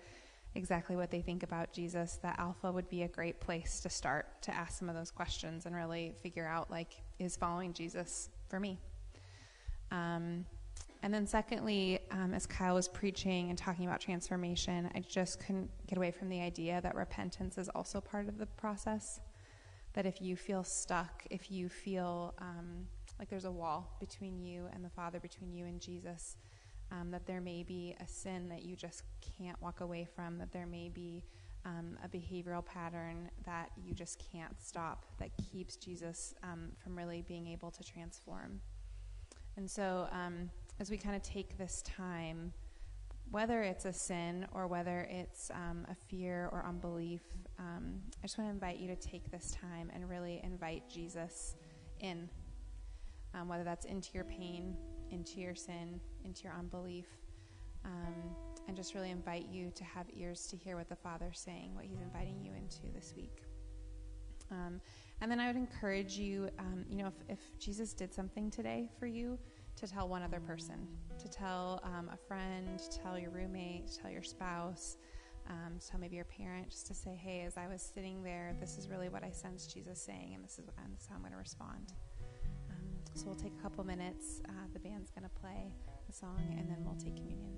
exactly 0.54 0.96
what 0.96 1.10
they 1.10 1.20
think 1.20 1.42
about 1.42 1.72
Jesus. 1.72 2.18
That 2.22 2.38
Alpha 2.38 2.70
would 2.70 2.88
be 2.88 3.02
a 3.02 3.08
great 3.08 3.40
place 3.40 3.80
to 3.80 3.90
start 3.90 4.42
to 4.42 4.54
ask 4.54 4.78
some 4.78 4.88
of 4.88 4.94
those 4.94 5.10
questions 5.10 5.66
and 5.66 5.74
really 5.74 6.14
figure 6.22 6.46
out 6.46 6.70
like, 6.70 6.94
is 7.18 7.36
following 7.36 7.72
Jesus 7.72 8.30
for 8.48 8.60
me? 8.60 8.78
Um, 9.90 10.44
and 11.02 11.14
then, 11.14 11.26
secondly, 11.26 12.00
um, 12.10 12.34
as 12.34 12.46
Kyle 12.46 12.74
was 12.74 12.88
preaching 12.88 13.50
and 13.50 13.58
talking 13.58 13.86
about 13.86 14.00
transformation, 14.00 14.90
I 14.94 15.00
just 15.00 15.38
couldn't 15.38 15.70
get 15.86 15.98
away 15.98 16.10
from 16.10 16.28
the 16.28 16.40
idea 16.40 16.80
that 16.80 16.94
repentance 16.94 17.58
is 17.58 17.68
also 17.68 18.00
part 18.00 18.28
of 18.28 18.38
the 18.38 18.46
process 18.46 19.20
that 19.92 20.06
if 20.06 20.20
you 20.20 20.36
feel 20.36 20.62
stuck, 20.62 21.24
if 21.30 21.50
you 21.50 21.68
feel 21.68 22.34
um, 22.38 22.86
like 23.18 23.28
there's 23.28 23.44
a 23.44 23.50
wall 23.50 23.96
between 24.00 24.38
you 24.38 24.68
and 24.72 24.84
the 24.84 24.90
Father, 24.90 25.20
between 25.20 25.52
you 25.52 25.66
and 25.66 25.80
Jesus, 25.80 26.36
um, 26.92 27.10
that 27.10 27.26
there 27.26 27.40
may 27.40 27.62
be 27.62 27.96
a 28.00 28.06
sin 28.06 28.48
that 28.48 28.62
you 28.62 28.76
just 28.76 29.02
can't 29.38 29.60
walk 29.60 29.80
away 29.80 30.06
from, 30.14 30.38
that 30.38 30.52
there 30.52 30.66
may 30.66 30.88
be 30.88 31.24
um, 31.64 31.98
a 32.04 32.08
behavioral 32.08 32.64
pattern 32.64 33.28
that 33.44 33.70
you 33.76 33.92
just 33.92 34.22
can't 34.32 34.60
stop 34.60 35.04
that 35.18 35.30
keeps 35.36 35.76
Jesus 35.76 36.34
um, 36.42 36.70
from 36.82 36.96
really 36.96 37.22
being 37.22 37.48
able 37.48 37.70
to 37.72 37.82
transform. 37.82 38.60
And 39.56 39.68
so, 39.68 40.08
um, 40.12 40.50
as 40.78 40.90
we 40.90 40.98
kind 40.98 41.16
of 41.16 41.22
take 41.22 41.56
this 41.56 41.82
time, 41.82 42.52
whether 43.30 43.62
it's 43.62 43.84
a 43.86 43.92
sin 43.92 44.46
or 44.52 44.66
whether 44.66 45.08
it's 45.10 45.50
um, 45.50 45.86
a 45.90 45.94
fear 45.94 46.48
or 46.52 46.64
unbelief, 46.66 47.22
um, 47.58 48.00
I 48.22 48.26
just 48.26 48.38
want 48.38 48.48
to 48.48 48.54
invite 48.54 48.78
you 48.78 48.86
to 48.88 48.96
take 48.96 49.30
this 49.30 49.50
time 49.50 49.90
and 49.94 50.08
really 50.08 50.40
invite 50.44 50.88
Jesus 50.88 51.56
in, 52.00 52.28
um, 53.34 53.48
whether 53.48 53.64
that's 53.64 53.84
into 53.84 54.10
your 54.14 54.24
pain, 54.24 54.76
into 55.10 55.40
your 55.40 55.54
sin, 55.54 56.00
into 56.24 56.44
your 56.44 56.52
unbelief, 56.52 57.06
um, 57.84 58.14
and 58.66 58.76
just 58.76 58.94
really 58.94 59.10
invite 59.10 59.46
you 59.48 59.70
to 59.74 59.84
have 59.84 60.06
ears 60.14 60.46
to 60.48 60.56
hear 60.56 60.76
what 60.76 60.88
the 60.88 60.96
Father's 60.96 61.38
saying, 61.38 61.74
what 61.74 61.84
He's 61.84 62.00
inviting 62.00 62.40
you 62.42 62.52
into 62.54 62.92
this 62.94 63.14
week. 63.16 63.42
Um, 64.50 64.80
and 65.20 65.30
then 65.30 65.40
I 65.40 65.46
would 65.46 65.56
encourage 65.56 66.16
you, 66.16 66.50
um, 66.58 66.84
you 66.88 66.98
know, 66.98 67.08
if, 67.08 67.38
if 67.38 67.58
Jesus 67.58 67.92
did 67.92 68.12
something 68.12 68.50
today 68.50 68.88
for 68.98 69.06
you, 69.06 69.38
to 69.76 69.86
tell 69.86 70.08
one 70.08 70.22
other 70.22 70.40
person, 70.40 70.86
to 71.18 71.28
tell 71.28 71.80
um, 71.84 72.10
a 72.12 72.16
friend, 72.16 72.78
to 72.78 72.98
tell 72.98 73.18
your 73.18 73.30
roommate, 73.30 73.88
to 73.88 73.98
tell 73.98 74.10
your 74.10 74.22
spouse, 74.22 74.96
um, 75.48 75.78
maybe 76.00 76.16
your 76.16 76.24
parent, 76.24 76.70
just 76.70 76.86
to 76.86 76.94
say, 76.94 77.14
hey, 77.14 77.42
as 77.46 77.56
I 77.56 77.68
was 77.68 77.82
sitting 77.82 78.22
there, 78.22 78.56
this 78.58 78.78
is 78.78 78.88
really 78.88 79.08
what 79.08 79.22
I 79.22 79.30
sensed 79.30 79.72
Jesus 79.72 80.00
saying, 80.00 80.32
and 80.34 80.42
this 80.42 80.58
is, 80.58 80.64
and 80.82 80.94
this 80.94 81.02
is 81.02 81.08
how 81.08 81.16
I'm 81.16 81.20
going 81.20 81.32
to 81.32 81.38
respond. 81.38 81.92
So 83.16 83.24
we'll 83.28 83.34
take 83.34 83.54
a 83.58 83.62
couple 83.62 83.82
minutes. 83.82 84.42
Uh, 84.46 84.52
the 84.74 84.78
band's 84.78 85.10
going 85.10 85.22
to 85.24 85.40
play 85.40 85.72
the 86.06 86.12
song, 86.12 86.36
and 86.58 86.68
then 86.68 86.76
we'll 86.84 86.96
take 86.96 87.16
communion. 87.16 87.56